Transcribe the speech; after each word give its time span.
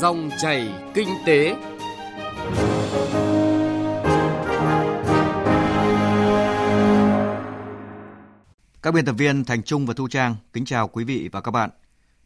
Dòng 0.00 0.30
chảy 0.38 0.68
kinh 0.94 1.08
tế. 1.26 1.54
Các 8.82 8.94
biên 8.94 9.04
tập 9.04 9.12
viên 9.12 9.44
Thành 9.44 9.62
Trung 9.62 9.86
và 9.86 9.94
Thu 9.94 10.08
Trang 10.08 10.36
kính 10.52 10.64
chào 10.64 10.88
quý 10.88 11.04
vị 11.04 11.28
và 11.32 11.40
các 11.40 11.50
bạn. 11.50 11.70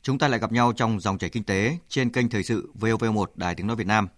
Chúng 0.02 0.18
ta 0.18 0.28
lại 0.28 0.40
gặp 0.40 0.52
nhau 0.52 0.72
trong 0.76 1.00
dòng 1.00 1.18
chảy 1.18 1.30
kinh 1.30 1.44
tế 1.44 1.78
trên 1.88 2.10
kênh 2.10 2.28
Thời 2.28 2.42
sự 2.42 2.70
VOV1 2.80 3.26
Đài 3.34 3.54
Tiếng 3.54 3.66
Nói 3.66 3.76
Việt 3.76 3.86
Nam. 3.86 4.08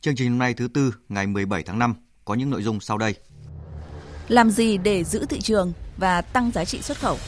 Chương 0.00 0.16
trình 0.16 0.28
hôm 0.28 0.38
nay 0.38 0.54
thứ 0.54 0.68
tư 0.68 0.94
ngày 1.08 1.26
17 1.26 1.62
tháng 1.62 1.78
5 1.78 1.94
có 2.24 2.34
những 2.34 2.50
nội 2.50 2.62
dung 2.62 2.80
sau 2.80 2.98
đây. 2.98 3.14
Làm 4.28 4.50
gì 4.50 4.78
để 4.78 5.04
giữ 5.04 5.26
thị 5.28 5.40
trường 5.40 5.72
và 5.96 6.20
tăng 6.20 6.50
giá 6.50 6.64
trị 6.64 6.82
xuất 6.82 6.98
khẩu? 6.98 7.18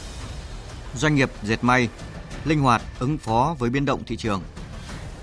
Doanh 0.96 1.14
nghiệp 1.14 1.30
dệt 1.42 1.64
may 1.64 1.88
linh 2.44 2.60
hoạt 2.60 2.82
ứng 2.98 3.18
phó 3.18 3.56
với 3.58 3.70
biến 3.70 3.84
động 3.84 4.02
thị 4.06 4.16
trường. 4.16 4.42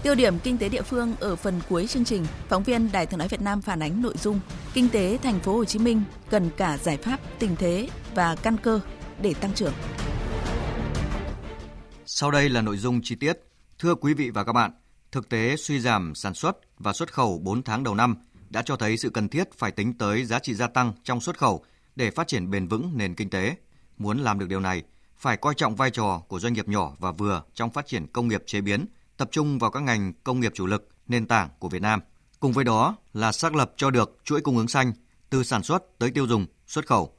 Tiêu 0.04 0.16
điểm 0.16 0.40
kinh 0.40 0.58
tế 0.58 0.70
địa 0.70 0.82
phương 0.82 1.16
ở 1.20 1.36
phần 1.36 1.62
cuối 1.70 1.88
chương 1.88 2.06
trình, 2.06 2.26
phóng 2.50 2.64
viên 2.64 2.92
Đài 2.92 3.06
Tiếng 3.06 3.18
nói 3.18 3.28
Việt 3.28 3.42
Nam 3.42 3.62
phản 3.62 3.80
ánh 3.80 4.02
nội 4.02 4.14
dung 4.18 4.40
kinh 4.74 4.90
tế 4.90 5.18
thành 5.24 5.40
phố 5.40 5.54
Hồ 5.54 5.66
Chí 5.66 5.80
Minh 5.80 6.04
cần 6.30 6.50
cả 6.58 6.78
giải 6.78 6.98
pháp, 6.98 7.20
tình 7.40 7.56
thế 7.56 7.90
và 8.16 8.36
căn 8.36 8.58
cơ 8.58 8.80
để 9.22 9.34
tăng 9.34 9.54
trưởng. 9.54 9.74
Sau 12.06 12.32
đây 12.32 12.50
là 12.50 12.62
nội 12.62 12.78
dung 12.78 13.02
chi 13.04 13.16
tiết. 13.16 13.38
Thưa 13.80 13.96
quý 13.96 14.14
vị 14.14 14.30
và 14.30 14.44
các 14.44 14.54
bạn, 14.54 14.72
thực 15.12 15.30
tế 15.30 15.56
suy 15.56 15.80
giảm 15.80 16.16
sản 16.16 16.34
xuất 16.34 16.58
và 16.80 16.94
xuất 16.94 17.14
khẩu 17.14 17.40
4 17.44 17.64
tháng 17.64 17.84
đầu 17.84 17.96
năm 17.96 18.16
đã 18.50 18.62
cho 18.62 18.76
thấy 18.76 18.98
sự 18.98 19.10
cần 19.10 19.30
thiết 19.30 19.48
phải 19.58 19.72
tính 19.72 19.98
tới 19.98 20.26
giá 20.26 20.40
trị 20.40 20.54
gia 20.54 20.68
tăng 20.68 20.94
trong 21.04 21.22
xuất 21.22 21.38
khẩu 21.38 21.64
để 21.96 22.12
phát 22.12 22.28
triển 22.28 22.50
bền 22.50 22.68
vững 22.68 22.92
nền 22.96 23.16
kinh 23.16 23.30
tế. 23.30 23.56
Muốn 23.98 24.18
làm 24.18 24.40
được 24.40 24.50
điều 24.50 24.60
này, 24.60 24.84
phải 25.18 25.38
coi 25.38 25.54
trọng 25.54 25.76
vai 25.76 25.92
trò 25.92 26.22
của 26.28 26.40
doanh 26.40 26.54
nghiệp 26.54 26.68
nhỏ 26.68 26.96
và 27.00 27.12
vừa 27.12 27.42
trong 27.54 27.70
phát 27.70 27.88
triển 27.88 28.08
công 28.08 28.28
nghiệp 28.28 28.44
chế 28.46 28.62
biến, 28.62 28.86
tập 29.18 29.30
trung 29.32 29.60
vào 29.60 29.72
các 29.72 29.84
ngành 29.84 30.14
công 30.24 30.40
nghiệp 30.40 30.52
chủ 30.56 30.66
lực, 30.66 30.90
nền 31.08 31.28
tảng 31.28 31.50
của 31.60 31.70
Việt 31.70 31.82
Nam. 31.82 32.00
Cùng 32.40 32.54
với 32.54 32.64
đó 32.64 32.96
là 33.14 33.32
xác 33.32 33.56
lập 33.56 33.74
cho 33.78 33.92
được 33.92 34.20
chuỗi 34.24 34.42
cung 34.42 34.58
ứng 34.58 34.68
xanh 34.68 34.94
từ 35.30 35.44
sản 35.44 35.64
xuất 35.64 36.00
tới 36.00 36.12
tiêu 36.12 36.28
dùng, 36.28 36.46
xuất 36.68 36.88
khẩu. 36.88 37.14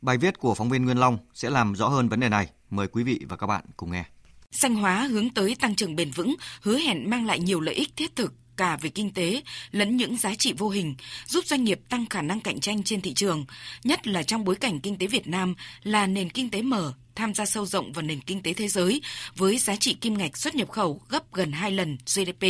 Bài 0.00 0.18
viết 0.18 0.38
của 0.38 0.54
phóng 0.54 0.70
viên 0.70 0.84
Nguyên 0.84 0.98
Long 0.98 1.18
sẽ 1.34 1.50
làm 1.50 1.74
rõ 1.74 1.88
hơn 1.88 2.08
vấn 2.08 2.20
đề 2.20 2.28
này. 2.28 2.50
Mời 2.70 2.86
quý 2.88 3.02
vị 3.02 3.20
và 3.28 3.36
các 3.36 3.46
bạn 3.46 3.64
cùng 3.76 3.92
nghe. 3.92 4.04
Xanh 4.50 4.74
hóa 4.74 5.06
hướng 5.10 5.30
tới 5.30 5.56
tăng 5.60 5.74
trưởng 5.74 5.96
bền 5.96 6.10
vững, 6.10 6.34
hứa 6.62 6.78
hẹn 6.78 7.10
mang 7.10 7.26
lại 7.26 7.40
nhiều 7.40 7.60
lợi 7.60 7.74
ích 7.74 7.96
thiết 7.96 8.16
thực 8.16 8.32
cả 8.62 8.76
về 8.80 8.90
kinh 8.90 9.10
tế 9.10 9.42
lẫn 9.72 9.96
những 9.96 10.16
giá 10.16 10.34
trị 10.34 10.52
vô 10.58 10.68
hình, 10.68 10.94
giúp 11.26 11.46
doanh 11.46 11.64
nghiệp 11.64 11.80
tăng 11.88 12.06
khả 12.06 12.22
năng 12.22 12.40
cạnh 12.40 12.60
tranh 12.60 12.82
trên 12.82 13.00
thị 13.00 13.14
trường, 13.14 13.44
nhất 13.84 14.06
là 14.06 14.22
trong 14.22 14.44
bối 14.44 14.54
cảnh 14.54 14.80
kinh 14.80 14.98
tế 14.98 15.06
Việt 15.06 15.26
Nam 15.26 15.54
là 15.82 16.06
nền 16.06 16.30
kinh 16.30 16.50
tế 16.50 16.62
mở, 16.62 16.92
tham 17.14 17.34
gia 17.34 17.46
sâu 17.46 17.66
rộng 17.66 17.92
vào 17.92 18.02
nền 18.02 18.20
kinh 18.20 18.42
tế 18.42 18.52
thế 18.52 18.68
giới 18.68 19.02
với 19.36 19.58
giá 19.58 19.76
trị 19.76 19.94
kim 19.94 20.18
ngạch 20.18 20.36
xuất 20.36 20.54
nhập 20.54 20.70
khẩu 20.70 21.00
gấp 21.08 21.32
gần 21.32 21.52
2 21.52 21.70
lần 21.70 21.98
GDP. 22.14 22.46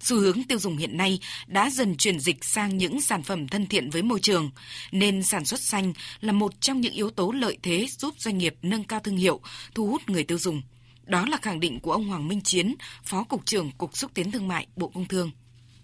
Xu 0.00 0.16
hướng 0.16 0.42
tiêu 0.44 0.58
dùng 0.58 0.76
hiện 0.76 0.96
nay 0.96 1.18
đã 1.46 1.70
dần 1.70 1.96
chuyển 1.96 2.20
dịch 2.20 2.44
sang 2.44 2.78
những 2.78 3.00
sản 3.00 3.22
phẩm 3.22 3.48
thân 3.48 3.66
thiện 3.66 3.90
với 3.90 4.02
môi 4.02 4.20
trường, 4.20 4.50
nên 4.92 5.22
sản 5.22 5.44
xuất 5.44 5.60
xanh 5.60 5.92
là 6.20 6.32
một 6.32 6.60
trong 6.60 6.80
những 6.80 6.92
yếu 6.92 7.10
tố 7.10 7.30
lợi 7.30 7.58
thế 7.62 7.86
giúp 7.98 8.14
doanh 8.18 8.38
nghiệp 8.38 8.54
nâng 8.62 8.84
cao 8.84 9.00
thương 9.00 9.16
hiệu, 9.16 9.40
thu 9.74 9.86
hút 9.86 10.02
người 10.08 10.24
tiêu 10.24 10.38
dùng. 10.38 10.62
Đó 11.06 11.26
là 11.30 11.36
khẳng 11.42 11.60
định 11.60 11.80
của 11.80 11.92
ông 11.92 12.08
Hoàng 12.08 12.28
Minh 12.28 12.40
Chiến, 12.40 12.74
Phó 13.04 13.24
Cục 13.24 13.46
trưởng 13.46 13.70
Cục 13.78 13.96
Xúc 13.96 14.10
tiến 14.14 14.30
Thương 14.30 14.48
mại 14.48 14.66
Bộ 14.76 14.88
Công 14.88 15.08
Thương. 15.08 15.30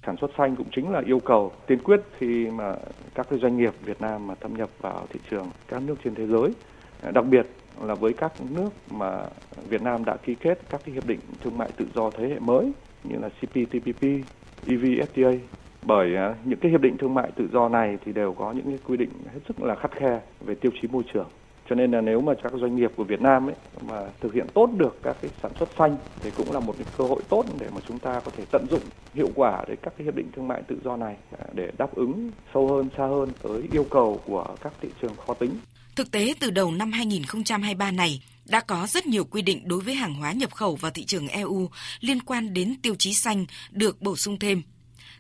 Sản 0.07 0.17
xuất 0.17 0.31
xanh 0.39 0.57
cũng 0.57 0.67
chính 0.73 0.91
là 0.91 1.03
yêu 1.07 1.21
cầu 1.21 1.53
tiên 1.67 1.79
quyết 1.85 2.01
khi 2.19 2.51
mà 2.51 2.75
các 3.15 3.27
cái 3.31 3.39
doanh 3.39 3.57
nghiệp 3.57 3.75
Việt 3.85 4.01
Nam 4.01 4.27
mà 4.27 4.35
thâm 4.35 4.55
nhập 4.55 4.71
vào 4.81 5.07
thị 5.11 5.21
trường 5.31 5.51
các 5.69 5.83
nước 5.83 5.95
trên 6.05 6.15
thế 6.15 6.27
giới. 6.27 6.51
À, 7.03 7.11
đặc 7.11 7.25
biệt 7.31 7.47
là 7.83 7.95
với 7.95 8.13
các 8.13 8.33
nước 8.51 8.71
mà 8.91 9.27
Việt 9.69 9.83
Nam 9.83 10.05
đã 10.05 10.17
ký 10.17 10.35
kết 10.35 10.61
các 10.71 10.81
cái 10.85 10.95
hiệp 10.95 11.07
định 11.07 11.21
thương 11.41 11.59
mại 11.59 11.71
tự 11.77 11.87
do 11.95 12.11
thế 12.11 12.29
hệ 12.29 12.39
mới 12.39 12.73
như 13.05 13.17
là 13.19 13.29
CPTPP, 13.29 14.03
EVFTA. 14.67 15.39
Bởi 15.83 16.17
à, 16.17 16.35
những 16.45 16.59
cái 16.59 16.71
hiệp 16.71 16.81
định 16.81 16.97
thương 16.99 17.15
mại 17.15 17.31
tự 17.37 17.49
do 17.53 17.69
này 17.69 17.99
thì 18.05 18.13
đều 18.13 18.33
có 18.33 18.53
những 18.53 18.65
cái 18.65 18.79
quy 18.85 18.97
định 18.97 19.11
hết 19.33 19.41
sức 19.49 19.63
là 19.63 19.75
khắt 19.75 19.93
khe 19.93 20.21
về 20.41 20.55
tiêu 20.55 20.73
chí 20.83 20.89
môi 20.89 21.03
trường. 21.13 21.29
Cho 21.71 21.77
nên 21.77 21.91
là 21.91 22.01
nếu 22.01 22.21
mà 22.21 22.33
các 22.43 22.53
doanh 22.61 22.77
nghiệp 22.77 22.91
của 22.97 23.05
Việt 23.05 23.21
Nam 23.21 23.49
ấy 23.49 23.55
mà 23.81 24.03
thực 24.21 24.35
hiện 24.35 24.47
tốt 24.55 24.71
được 24.77 24.99
các 25.03 25.17
cái 25.23 25.31
sản 25.43 25.53
xuất 25.59 25.69
xanh 25.79 25.97
thì 26.21 26.31
cũng 26.37 26.53
là 26.53 26.61
một 26.61 26.75
cái 26.79 26.87
cơ 26.99 27.05
hội 27.05 27.23
tốt 27.29 27.45
để 27.61 27.67
mà 27.75 27.81
chúng 27.89 27.99
ta 27.99 28.21
có 28.25 28.31
thể 28.37 28.45
tận 28.51 28.67
dụng 28.71 28.81
hiệu 29.15 29.29
quả 29.35 29.65
đấy 29.69 29.77
các 29.83 29.95
cái 29.99 30.05
hiệp 30.05 30.15
định 30.15 30.31
thương 30.37 30.49
mại 30.49 30.63
tự 30.69 30.77
do 30.85 30.97
này 30.97 31.17
à, 31.39 31.45
để 31.53 31.71
đáp 31.79 31.95
ứng 31.95 32.31
sâu 32.55 32.69
hơn 32.69 32.89
xa 32.97 33.07
hơn 33.07 33.29
tới 33.43 33.63
yêu 33.73 33.85
cầu 33.91 34.21
của 34.27 34.47
các 34.61 34.73
thị 34.81 34.89
trường 35.03 35.13
khó 35.27 35.35
tính. 35.35 35.51
Thực 35.97 36.11
tế 36.11 36.35
từ 36.41 36.51
đầu 36.51 36.73
năm 36.73 36.93
2023 36.93 37.91
này, 37.91 38.23
đã 38.45 38.61
có 38.61 38.87
rất 38.89 39.07
nhiều 39.07 39.25
quy 39.25 39.43
định 39.43 39.69
đối 39.69 39.81
với 39.81 39.95
hàng 39.95 40.15
hóa 40.15 40.33
nhập 40.33 40.55
khẩu 40.55 40.77
vào 40.77 40.91
thị 40.91 41.05
trường 41.05 41.29
EU 41.29 41.69
liên 42.01 42.21
quan 42.21 42.55
đến 42.55 42.75
tiêu 42.83 42.95
chí 42.99 43.15
xanh 43.15 43.47
được 43.71 44.03
bổ 44.03 44.17
sung 44.17 44.39
thêm. 44.39 44.63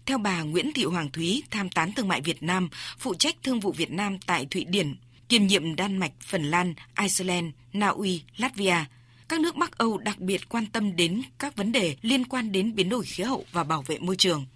Theo 0.06 0.18
bà 0.18 0.42
Nguyễn 0.42 0.72
Thị 0.72 0.84
Hoàng 0.84 1.10
Thúy, 1.12 1.42
tham 1.50 1.68
tán 1.68 1.92
thương 1.96 2.08
mại 2.08 2.20
Việt 2.20 2.42
Nam, 2.42 2.68
phụ 2.98 3.14
trách 3.14 3.36
thương 3.42 3.60
vụ 3.60 3.72
Việt 3.72 3.90
Nam 3.90 4.18
tại 4.26 4.46
Thụy 4.50 4.64
Điển, 4.64 4.94
kiêm 5.30 5.46
nhiệm 5.46 5.76
Đan 5.76 5.96
Mạch, 5.96 6.12
Phần 6.20 6.50
Lan, 6.50 6.74
Iceland, 7.00 7.46
Na 7.72 7.88
Uy, 7.88 8.22
Latvia, 8.36 8.84
các 9.28 9.40
nước 9.40 9.56
Bắc 9.56 9.78
Âu 9.78 9.98
đặc 9.98 10.18
biệt 10.18 10.48
quan 10.48 10.66
tâm 10.66 10.96
đến 10.96 11.22
các 11.38 11.56
vấn 11.56 11.72
đề 11.72 11.96
liên 12.02 12.24
quan 12.24 12.52
đến 12.52 12.74
biến 12.74 12.88
đổi 12.88 13.04
khí 13.04 13.22
hậu 13.22 13.44
và 13.52 13.64
bảo 13.64 13.82
vệ 13.82 13.98
môi 13.98 14.16
trường 14.16 14.46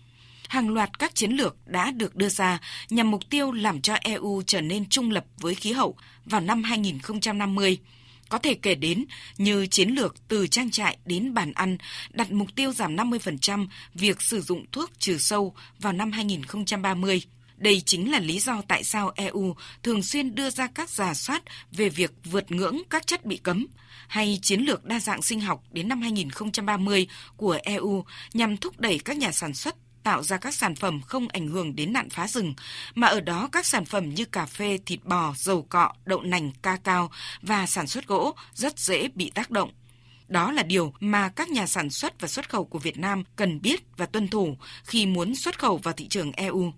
hàng 0.48 0.68
loạt 0.68 0.98
các 0.98 1.14
chiến 1.14 1.30
lược 1.30 1.56
đã 1.66 1.90
được 1.90 2.16
đưa 2.16 2.28
ra 2.28 2.60
nhằm 2.90 3.10
mục 3.10 3.30
tiêu 3.30 3.52
làm 3.52 3.80
cho 3.80 3.94
EU 3.94 4.42
trở 4.46 4.60
nên 4.60 4.88
trung 4.88 5.10
lập 5.10 5.24
với 5.40 5.54
khí 5.54 5.72
hậu 5.72 5.96
vào 6.24 6.40
năm 6.40 6.62
2050. 6.62 7.78
Có 8.28 8.38
thể 8.38 8.54
kể 8.54 8.74
đến 8.74 9.04
như 9.38 9.66
chiến 9.66 9.88
lược 9.88 10.28
từ 10.28 10.46
trang 10.46 10.70
trại 10.70 10.96
đến 11.04 11.34
bàn 11.34 11.52
ăn 11.52 11.78
đặt 12.10 12.32
mục 12.32 12.48
tiêu 12.54 12.72
giảm 12.72 12.96
50% 12.96 13.66
việc 13.94 14.22
sử 14.22 14.40
dụng 14.40 14.64
thuốc 14.72 14.90
trừ 14.98 15.18
sâu 15.18 15.54
vào 15.78 15.92
năm 15.92 16.12
2030. 16.12 17.22
Đây 17.56 17.82
chính 17.86 18.12
là 18.12 18.18
lý 18.18 18.38
do 18.38 18.62
tại 18.68 18.84
sao 18.84 19.12
EU 19.14 19.54
thường 19.82 20.02
xuyên 20.02 20.34
đưa 20.34 20.50
ra 20.50 20.66
các 20.74 20.90
giả 20.90 21.14
soát 21.14 21.42
về 21.72 21.88
việc 21.88 22.12
vượt 22.24 22.52
ngưỡng 22.52 22.82
các 22.90 23.06
chất 23.06 23.24
bị 23.24 23.36
cấm 23.36 23.66
hay 24.08 24.38
chiến 24.42 24.60
lược 24.60 24.84
đa 24.84 25.00
dạng 25.00 25.22
sinh 25.22 25.40
học 25.40 25.62
đến 25.70 25.88
năm 25.88 26.00
2030 26.00 27.06
của 27.36 27.58
EU 27.62 28.04
nhằm 28.32 28.56
thúc 28.56 28.80
đẩy 28.80 28.98
các 28.98 29.16
nhà 29.16 29.32
sản 29.32 29.54
xuất 29.54 29.76
tạo 30.04 30.22
ra 30.22 30.36
các 30.36 30.54
sản 30.54 30.74
phẩm 30.74 31.00
không 31.02 31.28
ảnh 31.28 31.48
hưởng 31.48 31.76
đến 31.76 31.92
nạn 31.92 32.10
phá 32.10 32.28
rừng, 32.28 32.54
mà 32.94 33.06
ở 33.06 33.20
đó 33.20 33.48
các 33.52 33.66
sản 33.66 33.84
phẩm 33.84 34.14
như 34.14 34.24
cà 34.24 34.46
phê, 34.46 34.78
thịt 34.86 35.04
bò, 35.04 35.34
dầu 35.36 35.62
cọ, 35.62 35.92
đậu 36.04 36.22
nành, 36.22 36.50
ca 36.62 36.76
cao 36.76 37.10
và 37.42 37.66
sản 37.66 37.86
xuất 37.86 38.06
gỗ 38.06 38.34
rất 38.54 38.78
dễ 38.78 39.08
bị 39.14 39.30
tác 39.30 39.50
động. 39.50 39.70
Đó 40.28 40.52
là 40.52 40.62
điều 40.62 40.92
mà 41.00 41.28
các 41.28 41.50
nhà 41.50 41.66
sản 41.66 41.90
xuất 41.90 42.20
và 42.20 42.28
xuất 42.28 42.48
khẩu 42.48 42.64
của 42.64 42.78
Việt 42.78 42.98
Nam 42.98 43.24
cần 43.36 43.60
biết 43.62 43.80
và 43.96 44.06
tuân 44.06 44.28
thủ 44.28 44.56
khi 44.84 45.06
muốn 45.06 45.34
xuất 45.34 45.58
khẩu 45.58 45.76
vào 45.76 45.94
thị 45.94 46.08
trường 46.08 46.32
EU. 46.32 46.72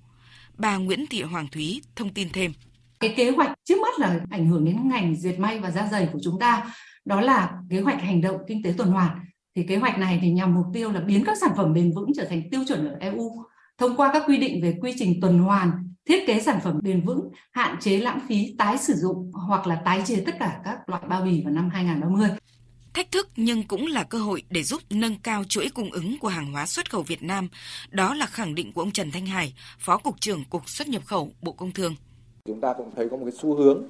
Bà 0.58 0.76
Nguyễn 0.76 1.06
Thị 1.06 1.22
Hoàng 1.22 1.48
Thúy 1.52 1.82
thông 1.96 2.12
tin 2.12 2.28
thêm. 2.32 2.52
Cái 3.00 3.14
kế 3.16 3.30
hoạch 3.30 3.52
trước 3.64 3.78
mắt 3.82 3.98
là 3.98 4.20
ảnh 4.30 4.46
hưởng 4.46 4.64
đến 4.64 4.88
ngành 4.88 5.16
dệt 5.16 5.38
may 5.38 5.58
và 5.58 5.70
da 5.70 5.88
dày 5.88 6.08
của 6.12 6.18
chúng 6.22 6.38
ta, 6.40 6.74
đó 7.04 7.20
là 7.20 7.52
kế 7.70 7.80
hoạch 7.80 8.02
hành 8.02 8.20
động 8.20 8.36
kinh 8.48 8.62
tế 8.62 8.74
tuần 8.76 8.90
hoàn 8.90 9.18
thì 9.56 9.62
kế 9.68 9.76
hoạch 9.76 9.98
này 9.98 10.18
thì 10.22 10.30
nhằm 10.30 10.54
mục 10.54 10.66
tiêu 10.74 10.92
là 10.92 11.00
biến 11.00 11.24
các 11.26 11.38
sản 11.40 11.50
phẩm 11.56 11.72
bền 11.72 11.92
vững 11.92 12.10
trở 12.16 12.24
thành 12.24 12.50
tiêu 12.50 12.60
chuẩn 12.68 12.88
ở 12.88 12.96
EU 13.00 13.42
thông 13.78 13.96
qua 13.96 14.10
các 14.12 14.22
quy 14.26 14.36
định 14.36 14.62
về 14.62 14.78
quy 14.80 14.94
trình 14.98 15.20
tuần 15.20 15.38
hoàn, 15.38 15.70
thiết 16.08 16.26
kế 16.26 16.40
sản 16.40 16.60
phẩm 16.64 16.80
bền 16.82 17.00
vững, 17.00 17.20
hạn 17.52 17.76
chế 17.80 17.98
lãng 17.98 18.20
phí 18.28 18.54
tái 18.58 18.78
sử 18.78 18.94
dụng 18.94 19.30
hoặc 19.48 19.66
là 19.66 19.76
tái 19.84 20.02
chế 20.06 20.22
tất 20.26 20.34
cả 20.38 20.60
các 20.64 20.88
loại 20.88 21.02
bao 21.08 21.22
bì 21.22 21.42
vào 21.44 21.52
năm 21.52 21.70
2030. 21.70 22.28
Thách 22.96 23.12
thức 23.12 23.28
nhưng 23.36 23.62
cũng 23.68 23.86
là 23.86 24.04
cơ 24.04 24.18
hội 24.18 24.42
để 24.50 24.62
giúp 24.62 24.80
nâng 24.90 25.16
cao 25.22 25.44
chuỗi 25.48 25.68
cung 25.74 25.90
ứng 25.90 26.16
của 26.20 26.28
hàng 26.28 26.52
hóa 26.52 26.66
xuất 26.66 26.90
khẩu 26.90 27.02
Việt 27.02 27.22
Nam. 27.22 27.48
Đó 27.90 28.14
là 28.14 28.26
khẳng 28.26 28.54
định 28.54 28.72
của 28.72 28.80
ông 28.80 28.90
Trần 28.90 29.10
Thanh 29.10 29.26
Hải, 29.26 29.54
Phó 29.78 29.98
Cục 29.98 30.20
trưởng 30.20 30.44
Cục 30.50 30.68
xuất 30.68 30.88
nhập 30.88 31.02
khẩu 31.06 31.30
Bộ 31.42 31.52
Công 31.52 31.72
Thương. 31.72 31.94
Chúng 32.46 32.60
ta 32.60 32.72
cũng 32.78 32.90
thấy 32.96 33.08
có 33.08 33.16
một 33.16 33.22
cái 33.24 33.32
xu 33.42 33.54
hướng 33.54 33.82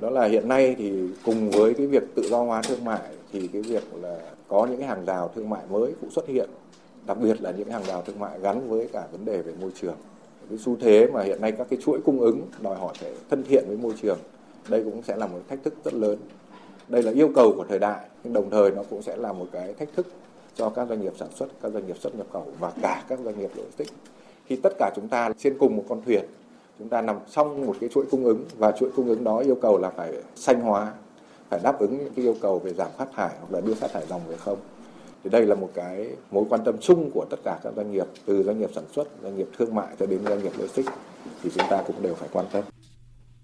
đó 0.00 0.10
là 0.10 0.26
hiện 0.28 0.48
nay 0.48 0.74
thì 0.78 0.92
cùng 1.24 1.50
với 1.50 1.74
cái 1.74 1.86
việc 1.86 2.02
tự 2.14 2.22
do 2.30 2.42
hóa 2.42 2.62
thương 2.62 2.84
mại 2.84 3.00
thì 3.32 3.48
cái 3.52 3.62
việc 3.62 3.94
là 3.94 4.18
có 4.48 4.66
những 4.66 4.78
cái 4.78 4.88
hàng 4.88 5.04
rào 5.04 5.32
thương 5.34 5.50
mại 5.50 5.62
mới 5.70 5.92
cũng 6.00 6.10
xuất 6.10 6.28
hiện 6.28 6.50
đặc 7.06 7.18
biệt 7.20 7.42
là 7.42 7.50
những 7.50 7.70
hàng 7.70 7.84
rào 7.84 8.02
thương 8.02 8.18
mại 8.18 8.40
gắn 8.40 8.70
với 8.70 8.88
cả 8.92 9.06
vấn 9.12 9.24
đề 9.24 9.42
về 9.42 9.52
môi 9.60 9.70
trường 9.80 9.96
cái 10.48 10.58
xu 10.58 10.76
thế 10.80 11.06
mà 11.12 11.22
hiện 11.22 11.40
nay 11.40 11.52
các 11.52 11.66
cái 11.70 11.78
chuỗi 11.84 12.00
cung 12.04 12.20
ứng 12.20 12.46
đòi 12.60 12.78
hỏi 12.78 12.94
phải 12.98 13.12
thân 13.30 13.44
thiện 13.48 13.64
với 13.68 13.76
môi 13.76 13.94
trường 14.02 14.18
đây 14.68 14.84
cũng 14.84 15.02
sẽ 15.02 15.16
là 15.16 15.26
một 15.26 15.40
thách 15.48 15.62
thức 15.64 15.74
rất 15.84 15.94
lớn 15.94 16.18
đây 16.90 17.02
là 17.02 17.12
yêu 17.12 17.30
cầu 17.34 17.52
của 17.56 17.64
thời 17.68 17.78
đại, 17.78 18.00
nhưng 18.24 18.32
đồng 18.32 18.50
thời 18.50 18.70
nó 18.70 18.82
cũng 18.90 19.02
sẽ 19.02 19.16
là 19.16 19.32
một 19.32 19.46
cái 19.52 19.74
thách 19.74 19.88
thức 19.96 20.06
cho 20.54 20.68
các 20.68 20.88
doanh 20.88 21.00
nghiệp 21.00 21.12
sản 21.18 21.28
xuất, 21.34 21.46
các 21.62 21.72
doanh 21.72 21.86
nghiệp 21.86 21.96
xuất 22.00 22.14
nhập 22.14 22.26
khẩu 22.32 22.46
và 22.58 22.72
cả 22.82 23.04
các 23.08 23.18
doanh 23.24 23.38
nghiệp 23.38 23.50
logistics. 23.56 23.92
Khi 24.46 24.56
tất 24.56 24.72
cả 24.78 24.90
chúng 24.96 25.08
ta 25.08 25.30
trên 25.38 25.58
cùng 25.58 25.76
một 25.76 25.84
con 25.88 26.02
thuyền, 26.06 26.24
chúng 26.78 26.88
ta 26.88 27.00
nằm 27.00 27.16
trong 27.30 27.66
một 27.66 27.76
cái 27.80 27.90
chuỗi 27.92 28.04
cung 28.10 28.24
ứng 28.24 28.44
và 28.58 28.72
chuỗi 28.72 28.90
cung 28.96 29.08
ứng 29.08 29.24
đó 29.24 29.38
yêu 29.38 29.54
cầu 29.54 29.78
là 29.78 29.90
phải 29.90 30.12
xanh 30.36 30.60
hóa, 30.60 30.92
phải 31.48 31.60
đáp 31.62 31.78
ứng 31.78 31.98
những 31.98 32.12
cái 32.16 32.24
yêu 32.24 32.36
cầu 32.40 32.58
về 32.58 32.72
giảm 32.72 32.90
phát 32.98 33.08
thải 33.16 33.30
hoặc 33.40 33.52
là 33.52 33.60
đưa 33.60 33.74
phát 33.74 33.92
thải 33.92 34.06
dòng 34.06 34.20
về 34.28 34.36
không. 34.36 34.58
Thì 35.24 35.30
đây 35.30 35.46
là 35.46 35.54
một 35.54 35.70
cái 35.74 36.10
mối 36.30 36.44
quan 36.50 36.64
tâm 36.64 36.78
chung 36.80 37.10
của 37.14 37.24
tất 37.30 37.36
cả 37.44 37.58
các 37.64 37.72
doanh 37.76 37.92
nghiệp, 37.92 38.06
từ 38.26 38.42
doanh 38.42 38.58
nghiệp 38.58 38.70
sản 38.74 38.84
xuất, 38.92 39.08
doanh 39.22 39.36
nghiệp 39.36 39.48
thương 39.58 39.74
mại 39.74 39.88
cho 39.98 40.06
đến 40.06 40.20
doanh 40.28 40.42
nghiệp 40.42 40.52
logistics, 40.58 40.88
thì 41.42 41.50
chúng 41.54 41.66
ta 41.70 41.82
cũng 41.86 42.02
đều 42.02 42.14
phải 42.14 42.28
quan 42.32 42.46
tâm. 42.52 42.64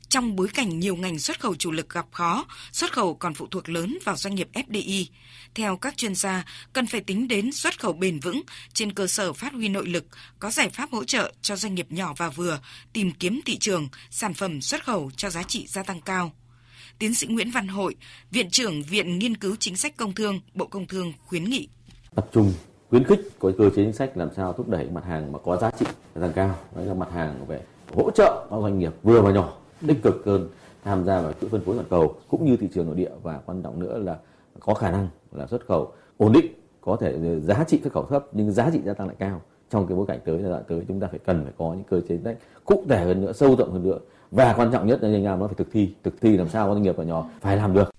Trong 0.09 0.37
bối 0.37 0.49
cảnh 0.55 0.79
nhiều 0.79 0.97
ngành 0.97 1.19
xuất 1.19 1.41
khẩu 1.41 1.55
chủ 1.55 1.71
lực 1.71 1.91
gặp 1.91 2.07
khó, 2.11 2.45
xuất 2.73 2.93
khẩu 2.93 3.15
còn 3.15 3.35
phụ 3.35 3.47
thuộc 3.51 3.69
lớn 3.69 3.99
vào 4.05 4.17
doanh 4.17 4.35
nghiệp 4.35 4.49
FDI. 4.53 5.05
Theo 5.55 5.77
các 5.77 5.97
chuyên 5.97 6.15
gia, 6.15 6.45
cần 6.73 6.87
phải 6.87 7.01
tính 7.01 7.29
đến 7.29 7.53
xuất 7.53 7.81
khẩu 7.81 7.93
bền 7.93 8.21
vững 8.21 8.43
trên 8.73 8.93
cơ 8.93 9.07
sở 9.07 9.33
phát 9.33 9.53
huy 9.53 9.69
nội 9.69 9.87
lực, 9.87 10.05
có 10.39 10.51
giải 10.51 10.69
pháp 10.69 10.91
hỗ 10.93 11.05
trợ 11.05 11.33
cho 11.43 11.57
doanh 11.57 11.75
nghiệp 11.75 11.87
nhỏ 11.91 12.15
và 12.17 12.29
vừa 12.29 12.61
tìm 12.93 13.13
kiếm 13.13 13.41
thị 13.47 13.59
trường, 13.59 13.89
sản 14.11 14.35
phẩm 14.35 14.61
xuất 14.61 14.85
khẩu 14.85 15.11
cho 15.17 15.31
giá 15.31 15.43
trị 15.43 15.67
gia 15.67 15.83
tăng 15.83 16.01
cao. 16.01 16.33
Tiến 16.99 17.15
sĩ 17.15 17.27
Nguyễn 17.27 17.51
Văn 17.51 17.69
Hội, 17.69 17.95
Viện 18.31 18.51
trưởng 18.51 18.83
Viện 18.83 19.19
Nghiên 19.19 19.37
cứu 19.37 19.57
Chính 19.61 19.77
sách 19.77 19.97
Công 19.97 20.15
Thương, 20.15 20.41
Bộ 20.55 20.67
Công 20.67 20.87
Thương 20.87 21.13
khuyến 21.27 21.45
nghị. 21.45 21.69
Tập 22.15 22.29
trung 22.33 22.55
khuyến 22.91 23.05
khích 23.05 23.21
có 23.39 23.53
cơ 23.59 23.71
chế 23.71 23.85
chính 23.85 23.93
sách 23.93 24.17
làm 24.17 24.29
sao 24.37 24.53
thúc 24.53 24.69
đẩy 24.69 24.87
mặt 24.91 25.05
hàng 25.05 25.33
mà 25.33 25.39
có 25.45 25.57
giá 25.57 25.71
trị 25.79 25.87
gia 26.15 26.21
tăng 26.21 26.33
cao, 26.33 26.59
đó 26.77 26.83
là 26.83 26.95
mặt 26.95 27.09
hàng 27.15 27.47
về 27.47 27.61
hỗ 27.95 28.11
trợ 28.11 28.47
các 28.51 28.57
doanh 28.63 28.79
nghiệp 28.79 28.93
vừa 29.03 29.23
và 29.23 29.31
nhỏ 29.31 29.59
tích 29.87 30.03
cực 30.03 30.23
hơn 30.27 30.49
tham 30.85 31.05
gia 31.05 31.21
vào 31.21 31.33
chuỗi 31.41 31.51
phân 31.51 31.61
phối 31.61 31.75
toàn 31.75 31.87
cầu 31.91 32.15
cũng 32.29 32.45
như 32.45 32.57
thị 32.57 32.69
trường 32.75 32.87
nội 32.87 32.97
địa. 32.97 33.11
Và 33.23 33.41
quan 33.47 33.63
trọng 33.63 33.81
nữa 33.81 33.99
là 33.99 34.19
có 34.61 34.75
khả 34.75 34.91
năng 34.91 35.09
là 35.33 35.47
xuất 35.47 35.67
khẩu 35.67 35.93
ổn 36.17 36.33
định, 36.33 36.47
có 36.81 36.97
thể 36.97 37.41
giá 37.41 37.65
trị 37.69 37.81
xuất 37.83 37.93
khẩu 37.93 38.05
thấp 38.05 38.27
nhưng 38.33 38.53
giá 38.53 38.71
trị 38.71 38.81
gia 38.85 38.95
tăng 38.95 39.07
lại 39.07 39.17
cao. 39.19 39.41
Trong 39.71 39.87
cái 39.87 39.97
bối 39.97 40.07
cảnh 40.07 40.19
tới, 40.25 40.39
giai 40.43 40.51
đoạn 40.51 40.63
tới, 40.69 40.83
chúng 40.89 41.01
ta 41.01 41.07
phải 41.07 41.19
cần 41.27 41.45
phải 41.45 41.53
có 41.59 41.75
những 41.75 41.85
cơ 41.91 42.01
chế 42.09 42.17
đấy 42.17 42.37
cụ 42.65 42.85
thể 42.89 43.05
hơn 43.05 43.21
nữa, 43.21 43.33
sâu 43.33 43.57
rộng 43.57 43.73
hơn 43.73 43.83
nữa. 43.83 43.99
Và 44.31 44.55
quan 44.57 44.73
trọng 44.73 44.87
nhất 44.87 45.03
là 45.03 45.09
anh 45.09 45.25
em 45.25 45.39
nó 45.39 45.47
phải 45.47 45.55
thực 45.55 45.69
thi 45.73 45.95
thực 46.03 46.21
thi 46.21 46.37
làm 46.37 46.49
sao 46.49 46.67
các 46.67 46.73
doanh 46.73 46.83
nghiệp 46.83 46.97
và 46.97 47.05
nhỏ 47.05 47.31
phải 47.41 47.57
làm 47.57 47.75
được. 47.75 47.96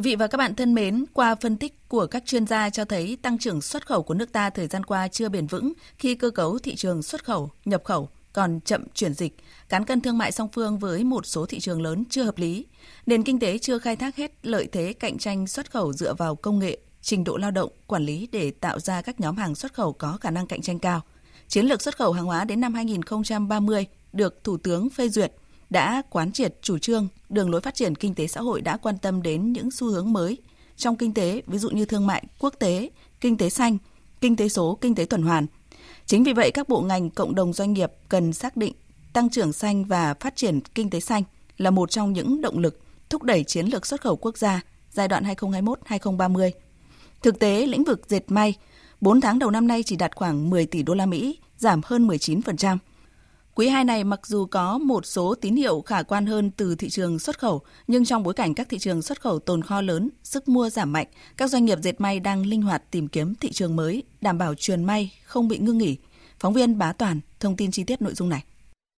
Quý 0.00 0.10
vị 0.10 0.16
và 0.16 0.26
các 0.26 0.38
bạn 0.38 0.54
thân 0.54 0.74
mến, 0.74 1.04
qua 1.12 1.34
phân 1.34 1.56
tích 1.56 1.88
của 1.88 2.06
các 2.06 2.22
chuyên 2.26 2.46
gia 2.46 2.70
cho 2.70 2.84
thấy 2.84 3.18
tăng 3.22 3.38
trưởng 3.38 3.60
xuất 3.60 3.86
khẩu 3.86 4.02
của 4.02 4.14
nước 4.14 4.32
ta 4.32 4.50
thời 4.50 4.66
gian 4.66 4.84
qua 4.84 5.08
chưa 5.08 5.28
bền 5.28 5.46
vững 5.46 5.72
khi 5.98 6.14
cơ 6.14 6.30
cấu 6.30 6.58
thị 6.58 6.74
trường 6.76 7.02
xuất 7.02 7.24
khẩu, 7.24 7.50
nhập 7.64 7.84
khẩu 7.84 8.08
còn 8.32 8.60
chậm 8.60 8.84
chuyển 8.94 9.14
dịch, 9.14 9.36
cán 9.68 9.84
cân 9.84 10.00
thương 10.00 10.18
mại 10.18 10.32
song 10.32 10.48
phương 10.52 10.78
với 10.78 11.04
một 11.04 11.26
số 11.26 11.46
thị 11.46 11.60
trường 11.60 11.82
lớn 11.82 12.04
chưa 12.10 12.22
hợp 12.22 12.38
lý, 12.38 12.66
nền 13.06 13.22
kinh 13.22 13.38
tế 13.38 13.58
chưa 13.58 13.78
khai 13.78 13.96
thác 13.96 14.16
hết 14.16 14.32
lợi 14.42 14.68
thế 14.72 14.92
cạnh 14.92 15.18
tranh 15.18 15.46
xuất 15.46 15.70
khẩu 15.70 15.92
dựa 15.92 16.14
vào 16.14 16.36
công 16.36 16.58
nghệ, 16.58 16.78
trình 17.02 17.24
độ 17.24 17.36
lao 17.36 17.50
động, 17.50 17.70
quản 17.86 18.04
lý 18.04 18.28
để 18.32 18.50
tạo 18.50 18.80
ra 18.80 19.02
các 19.02 19.20
nhóm 19.20 19.36
hàng 19.36 19.54
xuất 19.54 19.74
khẩu 19.74 19.92
có 19.92 20.18
khả 20.20 20.30
năng 20.30 20.46
cạnh 20.46 20.62
tranh 20.62 20.78
cao. 20.78 21.00
Chiến 21.48 21.66
lược 21.66 21.82
xuất 21.82 21.96
khẩu 21.96 22.12
hàng 22.12 22.26
hóa 22.26 22.44
đến 22.44 22.60
năm 22.60 22.74
2030 22.74 23.86
được 24.12 24.44
Thủ 24.44 24.56
tướng 24.56 24.90
phê 24.90 25.08
duyệt 25.08 25.32
đã 25.70 26.02
quán 26.10 26.32
triệt 26.32 26.54
chủ 26.62 26.78
trương, 26.78 27.08
đường 27.28 27.50
lối 27.50 27.60
phát 27.60 27.74
triển 27.74 27.94
kinh 27.94 28.14
tế 28.14 28.26
xã 28.26 28.40
hội 28.40 28.60
đã 28.60 28.76
quan 28.76 28.98
tâm 28.98 29.22
đến 29.22 29.52
những 29.52 29.70
xu 29.70 29.86
hướng 29.86 30.12
mới 30.12 30.38
trong 30.76 30.96
kinh 30.96 31.14
tế, 31.14 31.42
ví 31.46 31.58
dụ 31.58 31.70
như 31.70 31.84
thương 31.84 32.06
mại 32.06 32.24
quốc 32.38 32.54
tế, 32.58 32.90
kinh 33.20 33.36
tế 33.36 33.50
xanh, 33.50 33.78
kinh 34.20 34.36
tế 34.36 34.48
số, 34.48 34.78
kinh 34.80 34.94
tế 34.94 35.04
tuần 35.04 35.22
hoàn. 35.22 35.46
Chính 36.06 36.24
vì 36.24 36.32
vậy 36.32 36.50
các 36.50 36.68
bộ 36.68 36.80
ngành 36.80 37.10
cộng 37.10 37.34
đồng 37.34 37.52
doanh 37.52 37.72
nghiệp 37.72 37.92
cần 38.08 38.32
xác 38.32 38.56
định 38.56 38.72
tăng 39.12 39.30
trưởng 39.30 39.52
xanh 39.52 39.84
và 39.84 40.14
phát 40.14 40.36
triển 40.36 40.60
kinh 40.60 40.90
tế 40.90 41.00
xanh 41.00 41.22
là 41.58 41.70
một 41.70 41.90
trong 41.90 42.12
những 42.12 42.40
động 42.40 42.58
lực 42.58 42.80
thúc 43.10 43.22
đẩy 43.22 43.44
chiến 43.44 43.66
lược 43.66 43.86
xuất 43.86 44.00
khẩu 44.00 44.16
quốc 44.16 44.38
gia 44.38 44.60
giai 44.90 45.08
đoạn 45.08 45.24
2021-2030. 45.24 46.50
Thực 47.22 47.38
tế, 47.38 47.66
lĩnh 47.66 47.84
vực 47.84 48.02
dệt 48.08 48.24
may 48.28 48.54
4 49.00 49.20
tháng 49.20 49.38
đầu 49.38 49.50
năm 49.50 49.66
nay 49.66 49.82
chỉ 49.82 49.96
đạt 49.96 50.16
khoảng 50.16 50.50
10 50.50 50.66
tỷ 50.66 50.82
đô 50.82 50.94
la 50.94 51.06
Mỹ, 51.06 51.38
giảm 51.58 51.80
hơn 51.84 52.08
19%. 52.08 52.78
Quý 53.54 53.68
2 53.68 53.84
này 53.84 54.04
mặc 54.04 54.26
dù 54.26 54.46
có 54.46 54.78
một 54.78 55.06
số 55.06 55.34
tín 55.34 55.56
hiệu 55.56 55.80
khả 55.80 56.02
quan 56.02 56.26
hơn 56.26 56.50
từ 56.50 56.74
thị 56.74 56.90
trường 56.90 57.18
xuất 57.18 57.38
khẩu, 57.38 57.60
nhưng 57.86 58.04
trong 58.04 58.22
bối 58.22 58.34
cảnh 58.34 58.54
các 58.54 58.68
thị 58.68 58.78
trường 58.78 59.02
xuất 59.02 59.20
khẩu 59.20 59.38
tồn 59.38 59.62
kho 59.62 59.80
lớn, 59.80 60.08
sức 60.22 60.48
mua 60.48 60.70
giảm 60.70 60.92
mạnh, 60.92 61.06
các 61.36 61.50
doanh 61.50 61.64
nghiệp 61.64 61.78
dệt 61.82 62.00
may 62.00 62.20
đang 62.20 62.46
linh 62.46 62.62
hoạt 62.62 62.90
tìm 62.90 63.08
kiếm 63.08 63.34
thị 63.34 63.52
trường 63.52 63.76
mới, 63.76 64.02
đảm 64.20 64.38
bảo 64.38 64.54
truyền 64.54 64.84
may 64.84 65.12
không 65.24 65.48
bị 65.48 65.58
ngưng 65.58 65.78
nghỉ. 65.78 65.96
Phóng 66.38 66.54
viên 66.54 66.78
Bá 66.78 66.92
Toàn 66.92 67.20
thông 67.40 67.56
tin 67.56 67.70
chi 67.70 67.84
tiết 67.84 68.02
nội 68.02 68.14
dung 68.14 68.28
này. 68.28 68.44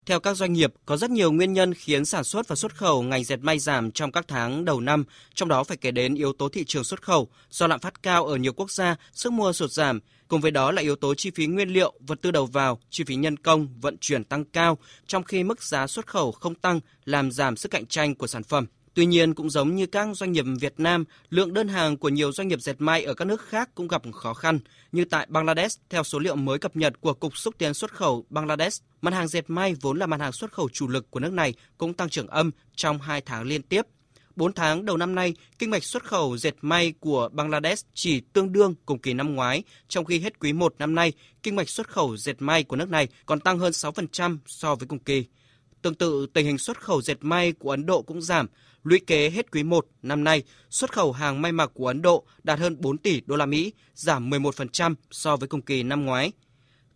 Theo 0.05 0.19
các 0.19 0.37
doanh 0.37 0.53
nghiệp, 0.53 0.73
có 0.85 0.97
rất 0.97 1.11
nhiều 1.11 1.31
nguyên 1.31 1.53
nhân 1.53 1.73
khiến 1.73 2.05
sản 2.05 2.23
xuất 2.23 2.47
và 2.47 2.55
xuất 2.55 2.75
khẩu 2.75 3.01
ngành 3.01 3.23
dệt 3.23 3.37
may 3.37 3.59
giảm 3.59 3.91
trong 3.91 4.11
các 4.11 4.25
tháng 4.27 4.65
đầu 4.65 4.79
năm, 4.79 5.03
trong 5.33 5.49
đó 5.49 5.63
phải 5.63 5.77
kể 5.77 5.91
đến 5.91 6.15
yếu 6.15 6.33
tố 6.33 6.49
thị 6.49 6.63
trường 6.67 6.83
xuất 6.83 7.01
khẩu, 7.01 7.27
do 7.49 7.67
lạm 7.67 7.79
phát 7.79 8.03
cao 8.03 8.25
ở 8.25 8.35
nhiều 8.35 8.53
quốc 8.53 8.71
gia, 8.71 8.95
sức 9.13 9.33
mua 9.33 9.53
sụt 9.53 9.71
giảm, 9.71 9.99
cùng 10.27 10.41
với 10.41 10.51
đó 10.51 10.71
là 10.71 10.81
yếu 10.81 10.95
tố 10.95 11.15
chi 11.15 11.31
phí 11.35 11.45
nguyên 11.45 11.69
liệu, 11.69 11.93
vật 12.07 12.21
tư 12.21 12.31
đầu 12.31 12.45
vào, 12.45 12.79
chi 12.89 13.03
phí 13.07 13.15
nhân 13.15 13.37
công, 13.37 13.67
vận 13.81 13.97
chuyển 13.97 14.23
tăng 14.23 14.45
cao, 14.45 14.77
trong 15.07 15.23
khi 15.23 15.43
mức 15.43 15.63
giá 15.63 15.87
xuất 15.87 16.07
khẩu 16.07 16.31
không 16.31 16.55
tăng 16.55 16.79
làm 17.05 17.31
giảm 17.31 17.55
sức 17.55 17.71
cạnh 17.71 17.85
tranh 17.85 18.15
của 18.15 18.27
sản 18.27 18.43
phẩm. 18.43 18.65
Tuy 18.93 19.05
nhiên, 19.05 19.33
cũng 19.33 19.49
giống 19.49 19.75
như 19.75 19.85
các 19.85 20.07
doanh 20.13 20.31
nghiệp 20.31 20.45
Việt 20.59 20.73
Nam, 20.77 21.05
lượng 21.29 21.53
đơn 21.53 21.67
hàng 21.67 21.97
của 21.97 22.09
nhiều 22.09 22.31
doanh 22.31 22.47
nghiệp 22.47 22.61
dệt 22.61 22.75
may 22.79 23.03
ở 23.03 23.13
các 23.13 23.25
nước 23.25 23.41
khác 23.41 23.69
cũng 23.75 23.87
gặp 23.87 24.01
khó 24.13 24.33
khăn, 24.33 24.59
như 24.91 25.05
tại 25.05 25.27
Bangladesh, 25.29 25.81
theo 25.89 26.03
số 26.03 26.19
liệu 26.19 26.35
mới 26.35 26.59
cập 26.59 26.75
nhật 26.75 27.01
của 27.01 27.13
Cục 27.13 27.37
Xúc 27.37 27.55
tiến 27.57 27.73
xuất 27.73 27.93
khẩu 27.93 28.25
Bangladesh, 28.29 28.83
mặt 29.01 29.13
hàng 29.13 29.27
dệt 29.27 29.43
may 29.47 29.75
vốn 29.81 29.99
là 29.99 30.05
mặt 30.05 30.19
hàng 30.21 30.31
xuất 30.31 30.51
khẩu 30.51 30.69
chủ 30.69 30.87
lực 30.87 31.11
của 31.11 31.19
nước 31.19 31.33
này 31.33 31.53
cũng 31.77 31.93
tăng 31.93 32.09
trưởng 32.09 32.27
âm 32.27 32.51
trong 32.75 32.99
2 33.01 33.21
tháng 33.21 33.43
liên 33.43 33.61
tiếp. 33.61 33.85
4 34.35 34.53
tháng 34.53 34.85
đầu 34.85 34.97
năm 34.97 35.15
nay, 35.15 35.33
kinh 35.59 35.69
mạch 35.69 35.83
xuất 35.83 36.03
khẩu 36.03 36.37
dệt 36.37 36.55
may 36.61 36.93
của 36.99 37.29
Bangladesh 37.31 37.87
chỉ 37.93 38.21
tương 38.33 38.51
đương 38.51 38.75
cùng 38.85 38.99
kỳ 38.99 39.13
năm 39.13 39.35
ngoái, 39.35 39.63
trong 39.87 40.05
khi 40.05 40.19
hết 40.19 40.39
quý 40.39 40.53
1 40.53 40.75
năm 40.79 40.95
nay, 40.95 41.13
kinh 41.43 41.55
mạch 41.55 41.69
xuất 41.69 41.87
khẩu 41.87 42.17
dệt 42.17 42.35
may 42.39 42.63
của 42.63 42.75
nước 42.75 42.89
này 42.89 43.07
còn 43.25 43.39
tăng 43.39 43.59
hơn 43.59 43.71
6% 43.71 44.37
so 44.45 44.75
với 44.75 44.87
cùng 44.87 44.99
kỳ. 44.99 45.25
Tương 45.81 45.95
tự, 45.95 46.27
tình 46.33 46.45
hình 46.45 46.57
xuất 46.57 46.81
khẩu 46.81 47.01
dệt 47.01 47.17
may 47.21 47.51
của 47.51 47.71
Ấn 47.71 47.85
Độ 47.85 48.01
cũng 48.01 48.21
giảm, 48.21 48.47
Lũy 48.83 48.99
kế 49.07 49.29
hết 49.29 49.51
quý 49.51 49.63
1 49.63 49.87
năm 50.01 50.23
nay, 50.23 50.43
xuất 50.69 50.93
khẩu 50.93 51.11
hàng 51.11 51.41
may 51.41 51.51
mặc 51.51 51.71
của 51.73 51.87
Ấn 51.87 52.01
Độ 52.01 52.25
đạt 52.43 52.59
hơn 52.59 52.75
4 52.79 52.97
tỷ 52.97 53.21
đô 53.25 53.35
la 53.35 53.45
Mỹ, 53.45 53.73
giảm 53.93 54.29
11% 54.29 54.95
so 55.11 55.35
với 55.35 55.47
cùng 55.47 55.61
kỳ 55.61 55.83
năm 55.83 56.05
ngoái. 56.05 56.31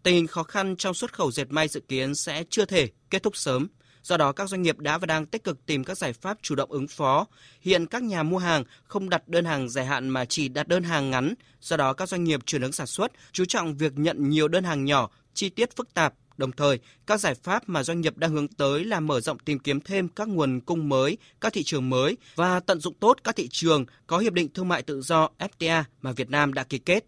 Tình 0.04 0.16
hình 0.16 0.28
khó 0.28 0.44
khăn 0.44 0.76
trong 0.76 0.94
xuất 0.94 1.14
khẩu 1.14 1.32
dệt 1.32 1.46
may 1.50 1.68
dự 1.68 1.80
kiến 1.80 2.16
sẽ 2.16 2.44
chưa 2.50 2.66
thể 2.66 2.90
kết 3.10 3.24
thúc 3.24 3.38
sớm. 3.38 3.68
Do 4.04 4.18
đó, 4.18 4.32
các 4.32 4.50
doanh 4.50 4.62
nghiệp 4.62 4.80
đã 4.80 4.98
và 4.98 5.06
đang 5.06 5.26
tích 5.26 5.44
cực 5.44 5.66
tìm 5.66 5.84
các 5.84 5.98
giải 5.98 6.14
pháp 6.14 6.38
chủ 6.42 6.56
động 6.56 6.72
ứng 6.72 6.88
phó. 6.88 7.28
Hiện 7.62 7.86
các 7.86 8.04
nhà 8.04 8.24
mua 8.24 8.38
hàng 8.38 8.64
không 8.84 9.10
đặt 9.10 9.28
đơn 9.28 9.46
hàng 9.46 9.70
dài 9.70 9.86
hạn 9.86 10.10
mà 10.10 10.26
chỉ 10.26 10.48
đặt 10.48 10.68
đơn 10.68 10.84
hàng 10.84 11.12
ngắn. 11.12 11.34
Do 11.62 11.78
đó, 11.78 11.94
các 11.94 12.10
doanh 12.10 12.24
nghiệp 12.24 12.40
chuyển 12.46 12.62
hướng 12.62 12.72
sản 12.72 12.88
xuất, 12.88 13.12
chú 13.32 13.46
trọng 13.46 13.78
việc 13.78 13.94
nhận 13.96 14.30
nhiều 14.30 14.48
đơn 14.48 14.64
hàng 14.64 14.86
nhỏ, 14.86 15.10
chi 15.34 15.50
tiết 15.50 15.76
phức 15.76 15.94
tạp 15.94 16.14
Đồng 16.38 16.52
thời, 16.52 16.80
các 17.08 17.20
giải 17.20 17.36
pháp 17.36 17.70
mà 17.70 17.84
doanh 17.84 18.02
nghiệp 18.02 18.18
đang 18.18 18.32
hướng 18.32 18.48
tới 18.48 18.86
là 18.86 19.00
mở 19.00 19.22
rộng 19.22 19.40
tìm 19.40 19.60
kiếm 19.60 19.80
thêm 19.82 20.08
các 20.08 20.28
nguồn 20.28 20.60
cung 20.60 20.90
mới, 20.90 21.18
các 21.42 21.54
thị 21.54 21.64
trường 21.64 21.90
mới 21.90 22.18
và 22.36 22.60
tận 22.60 22.80
dụng 22.80 22.94
tốt 22.94 23.18
các 23.24 23.36
thị 23.36 23.48
trường 23.52 23.86
có 24.08 24.18
hiệp 24.18 24.34
định 24.34 24.50
thương 24.54 24.68
mại 24.68 24.82
tự 24.82 25.02
do 25.02 25.30
FTA 25.40 25.84
mà 26.02 26.12
Việt 26.12 26.30
Nam 26.30 26.54
đã 26.54 26.64
ký 26.64 26.78
kết. 26.78 27.06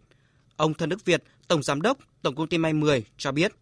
Ông 0.56 0.74
Thân 0.74 0.88
Đức 0.88 1.04
Việt, 1.04 1.22
Tổng 1.48 1.62
Giám 1.62 1.82
đốc 1.82 1.98
Tổng 2.22 2.34
công 2.34 2.48
ty 2.48 2.58
May 2.58 2.72
10 2.72 3.04
cho 3.18 3.32
biết 3.32 3.52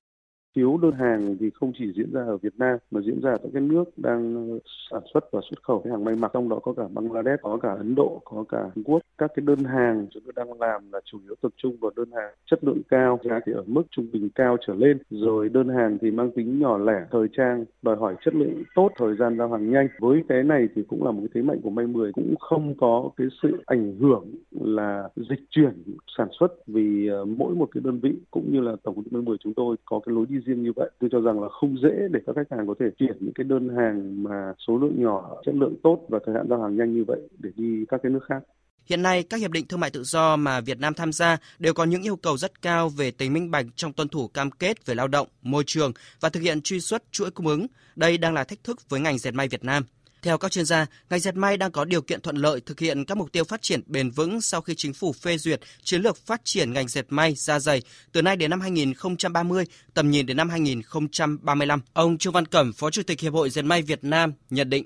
thiếu 0.56 0.78
đơn 0.82 0.92
hàng 0.92 1.36
thì 1.40 1.50
không 1.54 1.72
chỉ 1.78 1.92
diễn 1.96 2.12
ra 2.12 2.20
ở 2.20 2.36
Việt 2.36 2.52
Nam 2.58 2.78
mà 2.90 3.00
diễn 3.00 3.20
ra 3.22 3.30
ở 3.30 3.38
các 3.42 3.48
cái 3.52 3.62
nước 3.62 3.84
đang 3.96 4.50
ờ, 4.50 4.58
sản 4.90 5.02
xuất 5.14 5.32
và 5.32 5.40
xuất 5.50 5.62
khẩu 5.62 5.80
cái 5.80 5.90
hàng 5.90 6.04
may 6.04 6.16
mặc 6.16 6.30
trong 6.34 6.48
đó 6.48 6.58
có 6.62 6.72
cả 6.72 6.82
Bangladesh, 6.94 7.42
có 7.42 7.58
cả 7.62 7.68
Ấn 7.68 7.94
Độ, 7.94 8.20
có 8.24 8.44
cả 8.48 8.62
Hàn 8.62 8.82
Quốc. 8.84 9.02
Các 9.18 9.30
cái 9.36 9.42
đơn 9.46 9.64
hàng 9.64 10.06
chúng 10.10 10.22
tôi 10.22 10.32
đang 10.36 10.60
làm 10.60 10.92
là 10.92 11.00
chủ 11.04 11.18
yếu 11.24 11.34
tập 11.42 11.52
trung 11.56 11.76
vào 11.80 11.90
đơn 11.96 12.10
hàng 12.16 12.34
chất 12.50 12.64
lượng 12.64 12.82
cao, 12.88 13.18
giá 13.24 13.40
thì 13.46 13.52
ở 13.52 13.62
mức 13.66 13.82
trung 13.90 14.06
bình 14.12 14.28
cao 14.34 14.56
trở 14.66 14.74
lên. 14.74 14.98
Rồi 15.10 15.48
đơn 15.48 15.68
hàng 15.68 15.98
thì 16.00 16.10
mang 16.10 16.30
tính 16.30 16.58
nhỏ 16.58 16.78
lẻ, 16.78 17.06
thời 17.10 17.26
trang, 17.36 17.64
đòi 17.82 17.96
hỏi 17.96 18.14
chất 18.24 18.34
lượng 18.34 18.62
tốt, 18.74 18.90
thời 18.98 19.16
gian 19.16 19.38
giao 19.38 19.48
hàng 19.48 19.70
nhanh. 19.70 19.88
Với 20.00 20.22
cái 20.28 20.42
này 20.42 20.68
thì 20.74 20.82
cũng 20.88 21.04
là 21.04 21.10
một 21.10 21.20
cái 21.20 21.28
thế 21.34 21.42
mạnh 21.42 21.60
của 21.62 21.70
May 21.70 21.86
10 21.86 22.12
cũng 22.12 22.34
không 22.40 22.74
có 22.78 23.10
cái 23.16 23.26
sự 23.42 23.62
ảnh 23.66 23.96
hưởng 24.00 24.24
là 24.66 25.08
dịch 25.16 25.40
chuyển 25.50 25.82
sản 26.18 26.28
xuất 26.40 26.66
vì 26.66 27.08
ờ, 27.08 27.24
mỗi 27.24 27.54
một 27.54 27.68
cái 27.74 27.80
đơn 27.84 28.00
vị 28.00 28.10
cũng 28.30 28.52
như 28.52 28.60
là 28.60 28.72
tổng 28.82 28.94
công 28.94 29.04
ty 29.04 29.10
May 29.10 29.22
10 29.22 29.36
chúng 29.44 29.54
tôi 29.54 29.76
có 29.84 30.00
cái 30.06 30.14
lối 30.14 30.26
đi 30.28 30.36
riêng 30.46 30.62
như 30.62 30.72
vậy 30.76 30.90
tôi 31.00 31.10
cho 31.12 31.20
rằng 31.20 31.42
là 31.42 31.48
không 31.48 31.76
dễ 31.82 32.08
để 32.10 32.20
các 32.26 32.36
khách 32.36 32.56
hàng 32.56 32.66
có 32.66 32.74
thể 32.80 32.86
chuyển 32.98 33.16
những 33.20 33.34
cái 33.34 33.44
đơn 33.44 33.68
hàng 33.76 34.22
mà 34.22 34.52
số 34.66 34.78
lượng 34.78 35.02
nhỏ 35.02 35.40
chất 35.46 35.54
lượng 35.54 35.74
tốt 35.82 36.06
và 36.08 36.18
thời 36.26 36.34
hạn 36.34 36.46
giao 36.48 36.62
hàng 36.62 36.76
nhanh 36.76 36.94
như 36.94 37.04
vậy 37.04 37.20
để 37.38 37.50
đi 37.56 37.84
các 37.88 38.00
cái 38.02 38.12
nước 38.12 38.24
khác 38.28 38.42
Hiện 38.86 39.02
nay, 39.02 39.22
các 39.22 39.40
hiệp 39.40 39.50
định 39.50 39.66
thương 39.68 39.80
mại 39.80 39.90
tự 39.90 40.02
do 40.04 40.36
mà 40.36 40.60
Việt 40.60 40.78
Nam 40.78 40.94
tham 40.94 41.12
gia 41.12 41.36
đều 41.58 41.74
có 41.74 41.84
những 41.84 42.02
yêu 42.02 42.16
cầu 42.16 42.36
rất 42.36 42.62
cao 42.62 42.88
về 42.88 43.10
tính 43.10 43.32
minh 43.32 43.50
bạch 43.50 43.66
trong 43.76 43.92
tuân 43.92 44.08
thủ 44.08 44.28
cam 44.28 44.50
kết 44.50 44.86
về 44.86 44.94
lao 44.94 45.08
động, 45.08 45.28
môi 45.42 45.64
trường 45.66 45.92
và 46.20 46.28
thực 46.28 46.40
hiện 46.40 46.60
truy 46.62 46.80
xuất 46.80 47.02
chuỗi 47.10 47.30
cung 47.30 47.46
ứng. 47.46 47.66
Đây 47.96 48.18
đang 48.18 48.34
là 48.34 48.44
thách 48.44 48.64
thức 48.64 48.88
với 48.88 49.00
ngành 49.00 49.18
dệt 49.18 49.30
may 49.30 49.48
Việt 49.48 49.64
Nam. 49.64 49.84
Theo 50.22 50.38
các 50.38 50.52
chuyên 50.52 50.64
gia, 50.64 50.86
ngành 51.10 51.20
dệt 51.20 51.34
may 51.34 51.56
đang 51.56 51.72
có 51.72 51.84
điều 51.84 52.02
kiện 52.02 52.20
thuận 52.20 52.36
lợi 52.36 52.60
thực 52.60 52.80
hiện 52.80 53.04
các 53.04 53.16
mục 53.16 53.32
tiêu 53.32 53.44
phát 53.44 53.62
triển 53.62 53.80
bền 53.86 54.10
vững 54.10 54.40
sau 54.40 54.60
khi 54.60 54.74
chính 54.76 54.92
phủ 54.92 55.12
phê 55.12 55.38
duyệt 55.38 55.60
chiến 55.82 56.02
lược 56.02 56.16
phát 56.26 56.40
triển 56.44 56.72
ngành 56.72 56.88
dệt 56.88 57.06
may 57.08 57.34
da 57.34 57.58
dày 57.58 57.82
từ 58.12 58.22
nay 58.22 58.36
đến 58.36 58.50
năm 58.50 58.60
2030, 58.60 59.64
tầm 59.94 60.10
nhìn 60.10 60.26
đến 60.26 60.36
năm 60.36 60.48
2035. 60.48 61.80
Ông 61.92 62.18
Trương 62.18 62.32
Văn 62.32 62.46
Cẩm, 62.46 62.72
Phó 62.72 62.90
Chủ 62.90 63.02
tịch 63.02 63.20
Hiệp 63.20 63.32
hội 63.32 63.50
Dệt 63.50 63.62
may 63.62 63.82
Việt 63.82 64.04
Nam 64.04 64.32
nhận 64.50 64.70
định. 64.70 64.84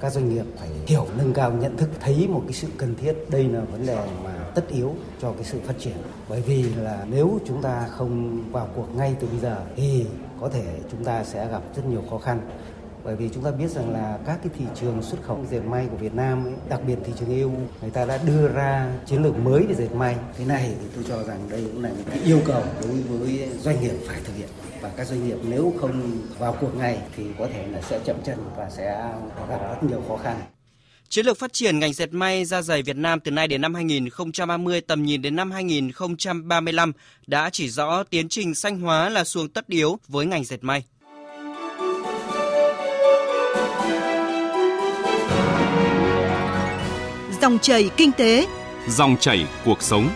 Các 0.00 0.12
doanh 0.12 0.34
nghiệp 0.34 0.44
phải 0.58 0.68
hiểu 0.86 1.06
nâng 1.18 1.32
cao 1.32 1.52
nhận 1.52 1.76
thức 1.76 1.90
thấy 2.00 2.28
một 2.28 2.42
cái 2.44 2.52
sự 2.52 2.68
cần 2.76 2.94
thiết. 2.94 3.12
Đây 3.30 3.44
là 3.44 3.60
vấn 3.60 3.86
đề 3.86 4.06
mà 4.24 4.50
tất 4.54 4.68
yếu 4.68 4.96
cho 5.22 5.32
cái 5.32 5.44
sự 5.44 5.60
phát 5.66 5.74
triển. 5.78 5.96
Bởi 6.28 6.42
vì 6.42 6.62
là 6.62 7.06
nếu 7.10 7.40
chúng 7.46 7.62
ta 7.62 7.88
không 7.90 8.42
vào 8.52 8.70
cuộc 8.76 8.96
ngay 8.96 9.16
từ 9.20 9.26
bây 9.26 9.40
giờ 9.40 9.64
thì 9.76 10.04
có 10.40 10.48
thể 10.48 10.80
chúng 10.90 11.04
ta 11.04 11.24
sẽ 11.24 11.48
gặp 11.50 11.62
rất 11.76 11.82
nhiều 11.86 12.04
khó 12.10 12.18
khăn 12.18 12.40
bởi 13.08 13.16
vì 13.16 13.28
chúng 13.34 13.44
ta 13.44 13.50
biết 13.50 13.70
rằng 13.70 13.92
là 13.92 14.18
các 14.26 14.38
cái 14.42 14.52
thị 14.58 14.64
trường 14.80 15.02
xuất 15.02 15.22
khẩu 15.22 15.46
dệt 15.50 15.60
may 15.60 15.86
của 15.90 15.96
Việt 15.96 16.14
Nam 16.14 16.44
ấy, 16.44 16.54
đặc 16.68 16.80
biệt 16.86 16.96
thị 17.04 17.12
trường 17.18 17.36
EU 17.36 17.50
người 17.80 17.90
ta 17.90 18.04
đã 18.04 18.18
đưa 18.26 18.48
ra 18.48 18.92
chiến 19.06 19.22
lược 19.22 19.38
mới 19.38 19.62
về 19.62 19.74
dệt 19.74 19.94
may 19.94 20.16
thế 20.38 20.44
này 20.44 20.72
thì 20.80 20.86
tôi 20.94 21.04
cho 21.08 21.24
rằng 21.24 21.48
đây 21.50 21.64
cũng 21.72 21.82
là 21.82 21.88
một 21.88 22.02
cái 22.10 22.18
yêu 22.24 22.40
cầu 22.44 22.62
đối 22.82 23.00
với 23.00 23.48
doanh 23.60 23.80
nghiệp 23.80 23.94
phải 24.06 24.20
thực 24.24 24.36
hiện 24.36 24.48
và 24.80 24.90
các 24.96 25.06
doanh 25.06 25.28
nghiệp 25.28 25.36
nếu 25.48 25.74
không 25.80 26.18
vào 26.38 26.56
cuộc 26.60 26.76
ngay 26.76 26.98
thì 27.16 27.24
có 27.38 27.48
thể 27.52 27.66
là 27.66 27.80
sẽ 27.80 28.00
chậm 28.04 28.16
chân 28.26 28.38
và 28.56 28.70
sẽ 28.70 28.84
gặp 29.48 29.60
rất 29.60 29.88
nhiều 29.88 30.04
khó 30.08 30.16
khăn. 30.16 30.40
Chiến 31.08 31.26
lược 31.26 31.38
phát 31.38 31.52
triển 31.52 31.78
ngành 31.78 31.92
dệt 31.92 32.12
may 32.12 32.44
da 32.44 32.62
dày 32.62 32.82
Việt 32.82 32.96
Nam 32.96 33.20
từ 33.20 33.30
nay 33.30 33.48
đến 33.48 33.60
năm 33.60 33.74
2030 33.74 34.80
tầm 34.80 35.02
nhìn 35.02 35.22
đến 35.22 35.36
năm 35.36 35.50
2035 35.50 36.92
đã 37.26 37.50
chỉ 37.50 37.68
rõ 37.68 38.02
tiến 38.02 38.28
trình 38.28 38.54
xanh 38.54 38.80
hóa 38.80 39.08
là 39.08 39.24
xuồng 39.24 39.48
tất 39.48 39.66
yếu 39.66 39.98
với 40.08 40.26
ngành 40.26 40.44
dệt 40.44 40.58
may. 40.64 40.82
Dòng 47.42 47.58
chảy 47.58 47.90
kinh 47.96 48.12
tế, 48.12 48.46
dòng 48.88 49.16
chảy 49.20 49.46
cuộc 49.64 49.82
sống. 49.82 50.10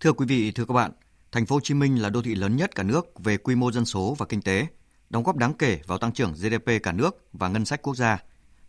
Thưa 0.00 0.12
quý 0.12 0.26
vị, 0.26 0.50
thưa 0.50 0.64
các 0.64 0.74
bạn, 0.74 0.90
Thành 1.32 1.46
phố 1.46 1.56
Hồ 1.56 1.60
Chí 1.60 1.74
Minh 1.74 2.02
là 2.02 2.10
đô 2.10 2.22
thị 2.22 2.34
lớn 2.34 2.56
nhất 2.56 2.74
cả 2.74 2.82
nước 2.82 3.24
về 3.24 3.36
quy 3.36 3.54
mô 3.54 3.72
dân 3.72 3.84
số 3.84 4.14
và 4.18 4.26
kinh 4.26 4.42
tế, 4.42 4.66
đóng 5.10 5.22
góp 5.22 5.36
đáng 5.36 5.54
kể 5.54 5.80
vào 5.86 5.98
tăng 5.98 6.12
trưởng 6.12 6.32
GDP 6.32 6.82
cả 6.82 6.92
nước 6.92 7.24
và 7.32 7.48
ngân 7.48 7.64
sách 7.64 7.82
quốc 7.82 7.96
gia. 7.96 8.18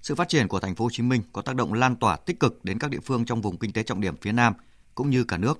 Sự 0.01 0.15
phát 0.15 0.29
triển 0.29 0.47
của 0.47 0.59
thành 0.59 0.75
phố 0.75 0.85
Hồ 0.85 0.89
Chí 0.93 1.03
Minh 1.03 1.21
có 1.33 1.41
tác 1.41 1.55
động 1.55 1.73
lan 1.73 1.95
tỏa 1.95 2.17
tích 2.17 2.39
cực 2.39 2.65
đến 2.65 2.79
các 2.79 2.91
địa 2.91 2.99
phương 3.03 3.25
trong 3.25 3.41
vùng 3.41 3.57
kinh 3.57 3.73
tế 3.73 3.83
trọng 3.83 4.01
điểm 4.01 4.17
phía 4.21 4.31
Nam 4.31 4.53
cũng 4.95 5.09
như 5.09 5.23
cả 5.23 5.37
nước. 5.37 5.59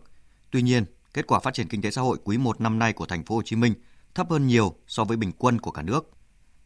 Tuy 0.52 0.62
nhiên, 0.62 0.86
kết 1.14 1.28
quả 1.28 1.40
phát 1.40 1.54
triển 1.54 1.68
kinh 1.68 1.82
tế 1.82 1.92
xã 1.92 2.02
hội 2.02 2.18
quý 2.24 2.38
1 2.38 2.62
năm 2.62 2.80
nay 2.80 2.94
của 2.94 3.06
thành 3.06 3.24
phố 3.24 3.36
Hồ 3.36 3.42
Chí 3.46 3.56
Minh 3.56 3.74
thấp 4.16 4.30
hơn 4.30 4.48
nhiều 4.48 4.76
so 4.88 5.04
với 5.04 5.18
bình 5.18 5.32
quân 5.38 5.60
của 5.60 5.72
cả 5.72 5.82
nước. 5.82 6.12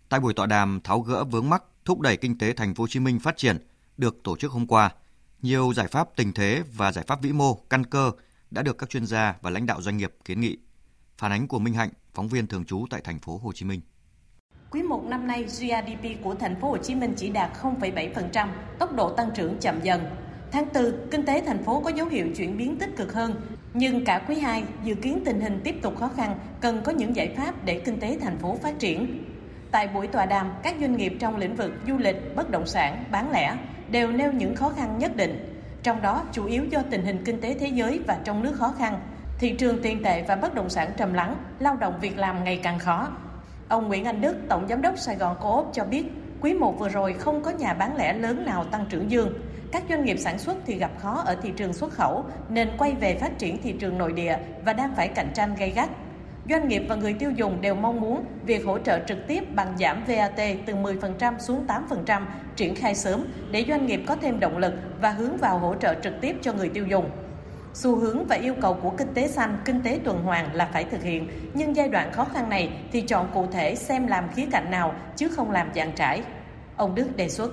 Tại 0.09 0.19
buổi 0.19 0.33
tọa 0.33 0.45
đàm 0.45 0.79
tháo 0.83 0.99
gỡ 0.99 1.23
vướng 1.23 1.49
mắc 1.49 1.63
thúc 1.85 1.99
đẩy 1.99 2.17
kinh 2.17 2.37
tế 2.37 2.53
thành 2.53 2.75
phố 2.75 2.83
Hồ 2.83 2.87
Chí 2.87 2.99
Minh 2.99 3.19
phát 3.19 3.37
triển 3.37 3.57
được 3.97 4.23
tổ 4.23 4.37
chức 4.37 4.51
hôm 4.51 4.67
qua, 4.67 4.91
nhiều 5.41 5.73
giải 5.75 5.87
pháp 5.87 6.15
tình 6.15 6.33
thế 6.33 6.63
và 6.75 6.91
giải 6.91 7.05
pháp 7.07 7.21
vĩ 7.21 7.31
mô 7.31 7.53
căn 7.53 7.85
cơ 7.85 8.11
đã 8.51 8.61
được 8.61 8.77
các 8.77 8.89
chuyên 8.89 9.05
gia 9.05 9.35
và 9.41 9.49
lãnh 9.49 9.65
đạo 9.65 9.81
doanh 9.81 9.97
nghiệp 9.97 10.13
kiến 10.25 10.41
nghị. 10.41 10.57
Phản 11.17 11.31
ánh 11.31 11.47
của 11.47 11.59
Minh 11.59 11.73
Hạnh, 11.73 11.89
phóng 12.13 12.27
viên 12.27 12.47
thường 12.47 12.65
trú 12.65 12.85
tại 12.89 13.01
thành 13.03 13.19
phố 13.19 13.39
Hồ 13.43 13.51
Chí 13.53 13.65
Minh. 13.65 13.81
Quý 14.71 14.81
1 14.81 15.03
năm 15.05 15.27
nay, 15.27 15.43
GDP 15.43 16.23
của 16.23 16.35
thành 16.35 16.55
phố 16.61 16.69
Hồ 16.69 16.77
Chí 16.77 16.95
Minh 16.95 17.13
chỉ 17.17 17.29
đạt 17.29 17.51
0,7%, 17.61 18.47
tốc 18.79 18.95
độ 18.95 19.13
tăng 19.13 19.29
trưởng 19.35 19.57
chậm 19.59 19.79
dần. 19.83 20.05
Tháng 20.51 20.65
4, 20.73 20.93
kinh 21.11 21.25
tế 21.25 21.43
thành 21.45 21.63
phố 21.63 21.81
có 21.81 21.89
dấu 21.89 22.07
hiệu 22.07 22.27
chuyển 22.37 22.57
biến 22.57 22.77
tích 22.79 22.97
cực 22.97 23.13
hơn, 23.13 23.41
nhưng 23.73 24.05
cả 24.05 24.25
quý 24.27 24.39
2 24.39 24.63
dự 24.83 24.95
kiến 24.95 25.21
tình 25.25 25.41
hình 25.41 25.61
tiếp 25.63 25.75
tục 25.81 25.99
khó 25.99 26.09
khăn, 26.15 26.39
cần 26.61 26.81
có 26.85 26.91
những 26.91 27.15
giải 27.15 27.33
pháp 27.37 27.65
để 27.65 27.81
kinh 27.85 27.99
tế 27.99 28.17
thành 28.21 28.37
phố 28.37 28.57
phát 28.63 28.79
triển. 28.79 29.23
Tại 29.71 29.87
buổi 29.87 30.07
tọa 30.07 30.25
đàm, 30.25 30.51
các 30.63 30.75
doanh 30.81 30.97
nghiệp 30.97 31.13
trong 31.19 31.37
lĩnh 31.37 31.55
vực 31.55 31.71
du 31.87 31.97
lịch, 31.97 32.35
bất 32.35 32.49
động 32.49 32.65
sản, 32.65 33.03
bán 33.11 33.31
lẻ 33.31 33.55
đều 33.91 34.11
nêu 34.11 34.31
những 34.31 34.55
khó 34.55 34.69
khăn 34.69 34.97
nhất 34.97 35.15
định. 35.15 35.63
Trong 35.83 36.01
đó, 36.01 36.23
chủ 36.31 36.45
yếu 36.45 36.65
do 36.65 36.79
tình 36.89 37.05
hình 37.05 37.23
kinh 37.25 37.41
tế 37.41 37.53
thế 37.59 37.67
giới 37.67 37.99
và 38.07 38.17
trong 38.23 38.43
nước 38.43 38.55
khó 38.55 38.73
khăn, 38.79 38.99
thị 39.39 39.55
trường 39.57 39.81
tiền 39.81 40.03
tệ 40.03 40.23
và 40.27 40.35
bất 40.35 40.55
động 40.55 40.69
sản 40.69 40.91
trầm 40.97 41.13
lắng, 41.13 41.35
lao 41.59 41.75
động 41.75 41.93
việc 42.01 42.17
làm 42.17 42.43
ngày 42.43 42.59
càng 42.63 42.79
khó. 42.79 43.09
Ông 43.67 43.87
Nguyễn 43.87 44.05
Anh 44.05 44.21
Đức, 44.21 44.35
Tổng 44.49 44.67
Giám 44.67 44.81
đốc 44.81 44.97
Sài 44.97 45.15
Gòn 45.15 45.37
Co-op 45.41 45.69
cho 45.73 45.85
biết, 45.85 46.05
quý 46.41 46.53
1 46.53 46.79
vừa 46.79 46.89
rồi 46.89 47.13
không 47.13 47.43
có 47.43 47.51
nhà 47.51 47.73
bán 47.73 47.97
lẻ 47.97 48.13
lớn 48.13 48.45
nào 48.45 48.63
tăng 48.63 48.85
trưởng 48.89 49.11
dương. 49.11 49.33
Các 49.71 49.83
doanh 49.89 50.05
nghiệp 50.05 50.17
sản 50.17 50.39
xuất 50.39 50.57
thì 50.65 50.75
gặp 50.75 50.91
khó 50.97 51.23
ở 51.25 51.35
thị 51.41 51.53
trường 51.57 51.73
xuất 51.73 51.93
khẩu 51.93 52.25
nên 52.49 52.69
quay 52.77 52.93
về 52.99 53.15
phát 53.15 53.37
triển 53.37 53.61
thị 53.61 53.75
trường 53.79 53.97
nội 53.97 54.13
địa 54.13 54.37
và 54.65 54.73
đang 54.73 54.95
phải 54.95 55.07
cạnh 55.07 55.31
tranh 55.33 55.55
gay 55.55 55.69
gắt. 55.69 55.89
Doanh 56.49 56.67
nghiệp 56.67 56.83
và 56.89 56.95
người 56.95 57.13
tiêu 57.13 57.31
dùng 57.31 57.61
đều 57.61 57.75
mong 57.75 58.01
muốn 58.01 58.25
việc 58.45 58.65
hỗ 58.65 58.79
trợ 58.79 58.99
trực 59.07 59.17
tiếp 59.27 59.55
bằng 59.55 59.77
giảm 59.79 60.03
VAT 60.07 60.41
từ 60.65 60.75
10% 60.75 61.39
xuống 61.39 61.65
8% 61.67 62.21
triển 62.55 62.75
khai 62.75 62.95
sớm 62.95 63.25
để 63.51 63.65
doanh 63.67 63.85
nghiệp 63.85 64.01
có 64.07 64.15
thêm 64.15 64.39
động 64.39 64.57
lực 64.57 64.73
và 65.01 65.11
hướng 65.11 65.37
vào 65.37 65.59
hỗ 65.59 65.75
trợ 65.75 65.95
trực 66.03 66.13
tiếp 66.21 66.35
cho 66.41 66.53
người 66.53 66.69
tiêu 66.69 66.85
dùng. 66.87 67.09
Xu 67.73 67.95
hướng 67.95 68.25
và 68.25 68.35
yêu 68.35 68.53
cầu 68.61 68.73
của 68.73 68.89
kinh 68.89 69.13
tế 69.13 69.27
xanh, 69.27 69.57
kinh 69.65 69.81
tế 69.81 69.99
tuần 70.03 70.23
hoàn 70.23 70.55
là 70.55 70.69
phải 70.73 70.83
thực 70.83 71.03
hiện, 71.03 71.27
nhưng 71.53 71.75
giai 71.75 71.89
đoạn 71.89 72.11
khó 72.11 72.25
khăn 72.25 72.49
này 72.49 72.69
thì 72.91 73.01
chọn 73.01 73.29
cụ 73.33 73.47
thể 73.51 73.75
xem 73.75 74.07
làm 74.07 74.29
khía 74.35 74.45
cạnh 74.51 74.71
nào 74.71 74.93
chứ 75.15 75.27
không 75.27 75.51
làm 75.51 75.69
dàn 75.75 75.91
trải. 75.95 76.21
Ông 76.75 76.95
Đức 76.95 77.15
đề 77.15 77.29
xuất 77.29 77.51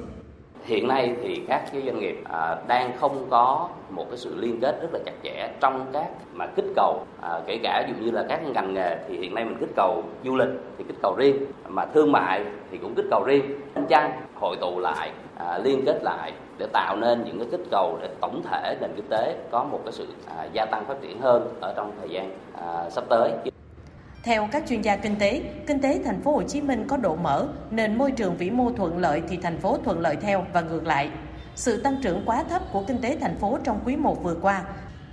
hiện 0.66 0.88
nay 0.88 1.14
thì 1.23 1.42
các 1.49 1.62
cái 1.73 1.82
doanh 1.87 1.99
nghiệp 1.99 2.23
à, 2.25 2.56
đang 2.66 2.92
không 2.99 3.26
có 3.30 3.68
một 3.90 4.04
cái 4.11 4.18
sự 4.18 4.37
liên 4.37 4.61
kết 4.61 4.78
rất 4.82 4.88
là 4.92 4.99
chặt 5.04 5.12
chẽ 5.23 5.50
trong 5.61 5.87
các 5.92 6.08
mà 6.32 6.46
kích 6.46 6.73
cầu 6.76 7.00
à, 7.23 7.40
kể 7.46 7.58
cả 7.62 7.87
dụ 7.88 8.04
như 8.04 8.11
là 8.11 8.25
các 8.28 8.40
ngành 8.54 8.75
nghề 8.75 8.96
thì 9.08 9.18
hiện 9.18 9.35
nay 9.35 9.44
mình 9.44 9.56
kích 9.61 9.73
cầu 9.76 10.02
du 10.25 10.37
lịch 10.37 10.49
thì 10.78 10.85
kích 10.88 10.96
cầu 11.02 11.14
riêng 11.18 11.46
mà 11.68 11.85
thương 11.85 12.12
mại 12.12 12.44
thì 12.70 12.78
cũng 12.78 12.94
kích 12.94 13.06
cầu 13.11 13.25
riêng. 13.26 13.61
Chăng 13.88 14.23
hội 14.35 14.56
tụ 14.61 14.78
lại 14.80 15.11
à, 15.38 15.58
liên 15.58 15.82
kết 15.87 16.02
lại 16.02 16.32
để 16.58 16.66
tạo 16.73 16.96
nên 16.96 17.25
những 17.25 17.38
cái 17.38 17.49
kích 17.50 17.66
cầu 17.70 17.99
để 18.02 18.08
tổng 18.20 18.42
thể 18.50 18.76
nền 18.80 18.90
kinh 18.96 19.06
tế 19.11 19.37
có 19.50 19.64
một 19.64 19.80
cái 19.85 19.92
sự 19.92 20.06
à, 20.37 20.44
gia 20.52 20.64
tăng 20.64 20.85
phát 20.85 20.96
triển 21.02 21.20
hơn 21.20 21.49
ở 21.61 21.75
trong 21.76 21.92
thời 22.00 22.08
gian 22.08 22.30
à, 22.61 22.90
sắp 22.90 23.04
tới 23.08 23.30
theo 24.26 24.49
các 24.52 24.62
chuyên 24.68 24.83
gia 24.83 24.97
kinh 24.97 25.16
tế, 25.16 25.42
kinh 25.66 25.80
tế 25.80 26.00
thành 26.04 26.21
phố 26.21 26.33
Hồ 26.33 26.42
Chí 26.42 26.61
Minh 26.61 26.85
có 26.88 26.97
độ 26.97 27.16
mở 27.16 27.49
nên 27.71 27.99
môi 27.99 28.12
trường 28.12 28.37
vĩ 28.37 28.50
mô 28.50 28.73
thuận 28.73 28.99
lợi 28.99 29.23
thì 29.28 29.37
thành 29.42 29.59
phố 29.59 29.78
thuận 29.85 30.00
lợi 30.00 30.16
theo 30.16 30.47
và 30.52 30.61
ngược 30.61 30.87
lại. 30.87 31.11
Sự 31.54 31.83
tăng 31.83 31.97
trưởng 32.02 32.23
quá 32.26 32.45
thấp 32.49 32.62
của 32.73 32.83
kinh 32.83 32.99
tế 32.99 33.16
thành 33.21 33.38
phố 33.38 33.59
trong 33.64 33.80
quý 33.85 33.97
1 33.97 34.23
vừa 34.23 34.37
qua 34.42 34.64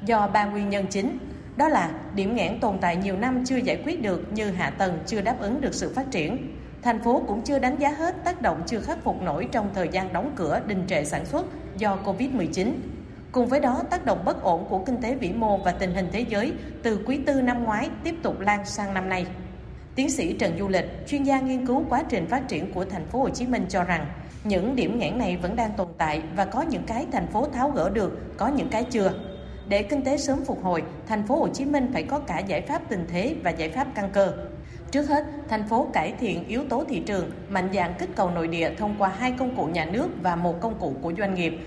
do 0.06 0.28
ba 0.28 0.46
nguyên 0.46 0.70
nhân 0.70 0.86
chính. 0.90 1.18
Đó 1.56 1.70
là 1.70 1.92
điểm 2.16 2.36
nghẽn 2.36 2.60
tồn 2.60 2.78
tại 2.82 2.96
nhiều 2.96 3.18
năm 3.18 3.44
chưa 3.46 3.58
giải 3.58 3.82
quyết 3.86 4.02
được 4.02 4.34
như 4.34 4.52
hạ 4.52 4.70
tầng 4.70 5.00
chưa 5.06 5.22
đáp 5.22 5.36
ứng 5.40 5.62
được 5.62 5.74
sự 5.74 5.94
phát 5.96 6.12
triển. 6.12 6.58
Thành 6.82 7.04
phố 7.04 7.24
cũng 7.28 7.42
chưa 7.42 7.60
đánh 7.60 7.76
giá 7.80 7.90
hết 7.90 8.16
tác 8.24 8.42
động 8.42 8.62
chưa 8.68 8.80
khắc 8.80 9.04
phục 9.04 9.22
nổi 9.22 9.48
trong 9.52 9.70
thời 9.74 9.88
gian 9.92 10.14
đóng 10.14 10.32
cửa 10.36 10.62
đình 10.68 10.84
trệ 10.88 11.04
sản 11.04 11.26
xuất 11.26 11.46
do 11.78 11.98
Covid-19 12.06 12.74
Cùng 13.34 13.48
với 13.48 13.60
đó, 13.60 13.82
tác 13.90 14.06
động 14.06 14.26
bất 14.26 14.44
ổn 14.44 14.66
của 14.70 14.80
kinh 14.80 15.02
tế 15.02 15.16
vĩ 15.16 15.34
mô 15.34 15.58
và 15.58 15.72
tình 15.72 15.94
hình 15.94 16.08
thế 16.12 16.26
giới 16.30 16.54
từ 16.84 17.00
quý 17.06 17.20
tư 17.26 17.42
năm 17.42 17.64
ngoái 17.64 17.90
tiếp 18.04 18.16
tục 18.24 18.40
lan 18.40 18.66
sang 18.66 18.94
năm 18.94 19.10
nay. 19.10 19.26
Tiến 19.96 20.10
sĩ 20.10 20.34
Trần 20.34 20.58
Du 20.60 20.68
Lịch, 20.68 21.08
chuyên 21.08 21.24
gia 21.24 21.40
nghiên 21.40 21.68
cứu 21.68 21.86
quá 21.90 22.04
trình 22.10 22.28
phát 22.28 22.48
triển 22.48 22.74
của 22.74 22.86
thành 22.86 23.06
phố 23.06 23.20
Hồ 23.20 23.30
Chí 23.30 23.48
Minh 23.48 23.66
cho 23.70 23.84
rằng, 23.84 24.06
những 24.44 24.76
điểm 24.76 25.00
nghẽn 25.00 25.18
này 25.18 25.38
vẫn 25.38 25.56
đang 25.56 25.72
tồn 25.78 25.88
tại 25.98 26.22
và 26.36 26.46
có 26.46 26.62
những 26.62 26.84
cái 26.84 27.06
thành 27.12 27.28
phố 27.28 27.48
tháo 27.54 27.70
gỡ 27.70 27.90
được, 27.90 28.38
có 28.38 28.48
những 28.48 28.70
cái 28.70 28.84
chưa. 28.84 29.12
Để 29.68 29.84
kinh 29.84 30.04
tế 30.04 30.18
sớm 30.18 30.46
phục 30.46 30.64
hồi, 30.64 30.84
thành 31.08 31.28
phố 31.28 31.36
Hồ 31.36 31.48
Chí 31.48 31.66
Minh 31.66 31.90
phải 31.94 32.04
có 32.04 32.20
cả 32.20 32.40
giải 32.40 32.62
pháp 32.62 32.82
tình 32.90 33.06
thế 33.12 33.36
và 33.44 33.52
giải 33.52 33.70
pháp 33.70 33.88
căn 33.96 34.10
cơ. 34.14 34.34
Trước 34.92 35.10
hết, 35.10 35.26
thành 35.50 35.68
phố 35.68 35.88
cải 35.94 36.14
thiện 36.20 36.48
yếu 36.48 36.64
tố 36.70 36.84
thị 36.90 37.00
trường, 37.06 37.32
mạnh 37.50 37.70
dạng 37.74 37.94
kích 38.00 38.10
cầu 38.16 38.30
nội 38.30 38.48
địa 38.48 38.72
thông 38.78 38.96
qua 38.98 39.12
hai 39.18 39.32
công 39.32 39.56
cụ 39.56 39.66
nhà 39.66 39.86
nước 39.86 40.08
và 40.22 40.36
một 40.36 40.62
công 40.62 40.80
cụ 40.80 40.94
của 41.02 41.14
doanh 41.18 41.34
nghiệp 41.34 41.60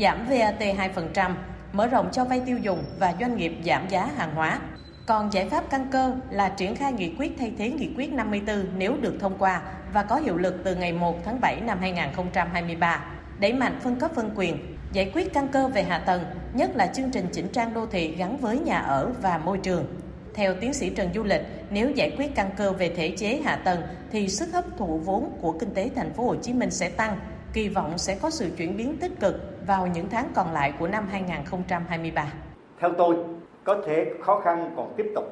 giảm 0.00 0.26
VAT 0.28 0.60
2%, 0.60 1.34
mở 1.72 1.86
rộng 1.86 2.08
cho 2.12 2.24
vay 2.24 2.40
tiêu 2.40 2.58
dùng 2.58 2.84
và 2.98 3.14
doanh 3.20 3.36
nghiệp 3.36 3.52
giảm 3.64 3.88
giá 3.88 4.08
hàng 4.16 4.34
hóa. 4.34 4.60
Còn 5.06 5.32
giải 5.32 5.48
pháp 5.48 5.64
căn 5.70 5.86
cơ 5.90 6.14
là 6.30 6.48
triển 6.48 6.76
khai 6.76 6.92
nghị 6.92 7.14
quyết 7.18 7.32
thay 7.38 7.52
thế 7.58 7.70
nghị 7.70 7.90
quyết 7.96 8.12
54 8.12 8.66
nếu 8.76 8.96
được 9.00 9.14
thông 9.20 9.38
qua 9.38 9.62
và 9.92 10.02
có 10.02 10.16
hiệu 10.16 10.36
lực 10.36 10.54
từ 10.64 10.74
ngày 10.74 10.92
1 10.92 11.24
tháng 11.24 11.40
7 11.40 11.60
năm 11.60 11.78
2023, 11.80 13.04
đẩy 13.40 13.52
mạnh 13.52 13.78
phân 13.82 13.96
cấp 13.96 14.10
phân 14.14 14.30
quyền, 14.36 14.76
giải 14.92 15.10
quyết 15.14 15.32
căn 15.32 15.48
cơ 15.48 15.68
về 15.68 15.82
hạ 15.82 15.98
tầng, 15.98 16.24
nhất 16.54 16.70
là 16.74 16.86
chương 16.86 17.10
trình 17.10 17.26
chỉnh 17.32 17.48
trang 17.52 17.74
đô 17.74 17.86
thị 17.86 18.14
gắn 18.16 18.36
với 18.36 18.58
nhà 18.58 18.78
ở 18.78 19.12
và 19.22 19.38
môi 19.38 19.58
trường. 19.58 19.86
Theo 20.34 20.54
tiến 20.60 20.74
sĩ 20.74 20.90
Trần 20.90 21.10
Du 21.14 21.22
Lịch, 21.22 21.42
nếu 21.70 21.90
giải 21.90 22.10
quyết 22.18 22.34
căn 22.34 22.50
cơ 22.56 22.72
về 22.72 22.92
thể 22.96 23.14
chế 23.16 23.40
hạ 23.44 23.56
tầng 23.56 23.82
thì 24.12 24.28
sức 24.28 24.52
hấp 24.52 24.64
thụ 24.78 24.98
vốn 25.04 25.38
của 25.40 25.52
kinh 25.52 25.74
tế 25.74 25.90
thành 25.96 26.12
phố 26.12 26.24
Hồ 26.24 26.34
Chí 26.42 26.52
Minh 26.52 26.70
sẽ 26.70 26.88
tăng, 26.88 27.18
kỳ 27.54 27.68
vọng 27.68 27.98
sẽ 27.98 28.18
có 28.22 28.30
sự 28.30 28.50
chuyển 28.56 28.76
biến 28.76 28.96
tích 29.00 29.12
cực 29.20 29.34
vào 29.66 29.86
những 29.86 30.08
tháng 30.10 30.28
còn 30.34 30.52
lại 30.52 30.72
của 30.78 30.88
năm 30.88 31.06
2023. 31.10 32.32
Theo 32.80 32.92
tôi, 32.98 33.16
có 33.64 33.82
thể 33.86 34.12
khó 34.20 34.40
khăn 34.40 34.72
còn 34.76 34.94
tiếp 34.96 35.06
tục 35.14 35.24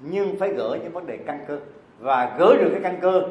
nhưng 0.00 0.38
phải 0.38 0.52
gỡ 0.54 0.78
những 0.82 0.92
vấn 0.92 1.06
đề 1.06 1.18
căn 1.26 1.44
cơ 1.48 1.60
và 1.98 2.36
gỡ 2.38 2.56
được 2.60 2.68
cái 2.72 2.80
căn 2.82 2.98
cơ 3.00 3.22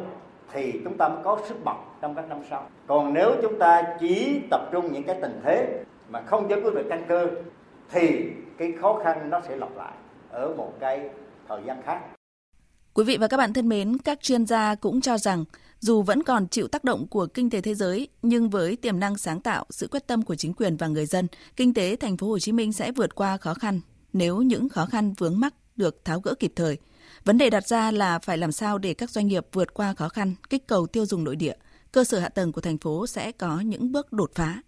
thì 0.53 0.81
chúng 0.83 0.97
ta 0.97 1.07
mới 1.07 1.23
có 1.23 1.39
sức 1.47 1.63
bật 1.65 1.77
trong 2.01 2.15
các 2.15 2.29
năm 2.29 2.39
sau. 2.49 2.69
Còn 2.87 3.13
nếu 3.13 3.35
chúng 3.41 3.59
ta 3.59 3.83
chỉ 3.99 4.41
tập 4.51 4.61
trung 4.71 4.93
những 4.93 5.03
cái 5.03 5.17
tình 5.21 5.41
thế 5.45 5.83
mà 6.09 6.21
không 6.21 6.49
giải 6.49 6.61
quyết 6.61 6.73
được 6.73 6.85
căn 6.89 7.05
cơ 7.07 7.27
thì 7.91 8.31
cái 8.57 8.73
khó 8.81 9.01
khăn 9.03 9.29
nó 9.29 9.41
sẽ 9.47 9.55
lặp 9.55 9.75
lại 9.75 9.93
ở 10.29 10.53
một 10.57 10.73
cái 10.79 11.09
thời 11.47 11.61
gian 11.65 11.81
khác. 11.85 11.99
Quý 12.93 13.03
vị 13.03 13.17
và 13.17 13.27
các 13.27 13.37
bạn 13.37 13.53
thân 13.53 13.69
mến, 13.69 13.97
các 14.05 14.21
chuyên 14.21 14.45
gia 14.45 14.75
cũng 14.75 15.01
cho 15.01 15.17
rằng 15.17 15.43
dù 15.83 16.01
vẫn 16.01 16.23
còn 16.23 16.47
chịu 16.47 16.67
tác 16.67 16.83
động 16.83 17.07
của 17.07 17.25
kinh 17.25 17.49
tế 17.49 17.61
thế 17.61 17.75
giới, 17.75 18.07
nhưng 18.21 18.49
với 18.49 18.75
tiềm 18.75 18.99
năng 18.99 19.17
sáng 19.17 19.41
tạo, 19.41 19.65
sự 19.69 19.87
quyết 19.91 20.07
tâm 20.07 20.21
của 20.21 20.35
chính 20.35 20.53
quyền 20.53 20.77
và 20.77 20.87
người 20.87 21.05
dân, 21.05 21.27
kinh 21.55 21.73
tế 21.73 21.95
thành 21.95 22.17
phố 22.17 22.27
Hồ 22.27 22.39
Chí 22.39 22.51
Minh 22.51 22.73
sẽ 22.73 22.91
vượt 22.91 23.15
qua 23.15 23.37
khó 23.37 23.53
khăn 23.53 23.81
nếu 24.13 24.41
những 24.41 24.69
khó 24.69 24.85
khăn 24.85 25.13
vướng 25.17 25.39
mắc 25.39 25.53
được 25.75 26.05
tháo 26.05 26.19
gỡ 26.19 26.33
kịp 26.39 26.53
thời. 26.55 26.77
Vấn 27.25 27.37
đề 27.37 27.49
đặt 27.49 27.67
ra 27.67 27.91
là 27.91 28.19
phải 28.19 28.37
làm 28.37 28.51
sao 28.51 28.77
để 28.77 28.93
các 28.93 29.09
doanh 29.09 29.27
nghiệp 29.27 29.47
vượt 29.53 29.73
qua 29.73 29.93
khó 29.93 30.09
khăn, 30.09 30.35
kích 30.49 30.67
cầu 30.67 30.87
tiêu 30.87 31.05
dùng 31.05 31.23
nội 31.23 31.35
địa. 31.35 31.55
Cơ 31.91 32.03
sở 32.03 32.19
hạ 32.19 32.29
tầng 32.29 32.51
của 32.51 32.61
thành 32.61 32.77
phố 32.77 33.07
sẽ 33.07 33.31
có 33.31 33.59
những 33.59 33.91
bước 33.91 34.13
đột 34.13 34.31
phá. 34.35 34.61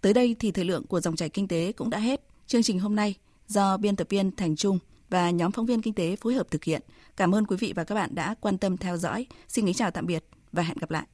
Tới 0.00 0.14
đây 0.14 0.36
thì 0.38 0.50
thời 0.50 0.64
lượng 0.64 0.86
của 0.86 1.00
dòng 1.00 1.16
chảy 1.16 1.28
kinh 1.28 1.48
tế 1.48 1.72
cũng 1.72 1.90
đã 1.90 1.98
hết. 1.98 2.20
Chương 2.46 2.62
trình 2.62 2.78
hôm 2.80 2.96
nay 2.96 3.14
do 3.46 3.76
biên 3.76 3.96
tập 3.96 4.06
viên 4.10 4.36
Thành 4.36 4.56
Trung 4.56 4.78
và 5.10 5.30
nhóm 5.30 5.52
phóng 5.52 5.66
viên 5.66 5.82
kinh 5.82 5.94
tế 5.94 6.16
phối 6.16 6.34
hợp 6.34 6.50
thực 6.50 6.64
hiện. 6.64 6.82
Cảm 7.16 7.34
ơn 7.34 7.46
quý 7.46 7.56
vị 7.56 7.72
và 7.76 7.84
các 7.84 7.94
bạn 7.94 8.14
đã 8.14 8.34
quan 8.40 8.58
tâm 8.58 8.76
theo 8.76 8.96
dõi. 8.96 9.26
Xin 9.48 9.64
kính 9.66 9.74
chào 9.74 9.90
tạm 9.90 10.06
biệt 10.06 10.24
và 10.52 10.62
hẹn 10.62 10.76
gặp 10.80 10.90
lại. 10.90 11.06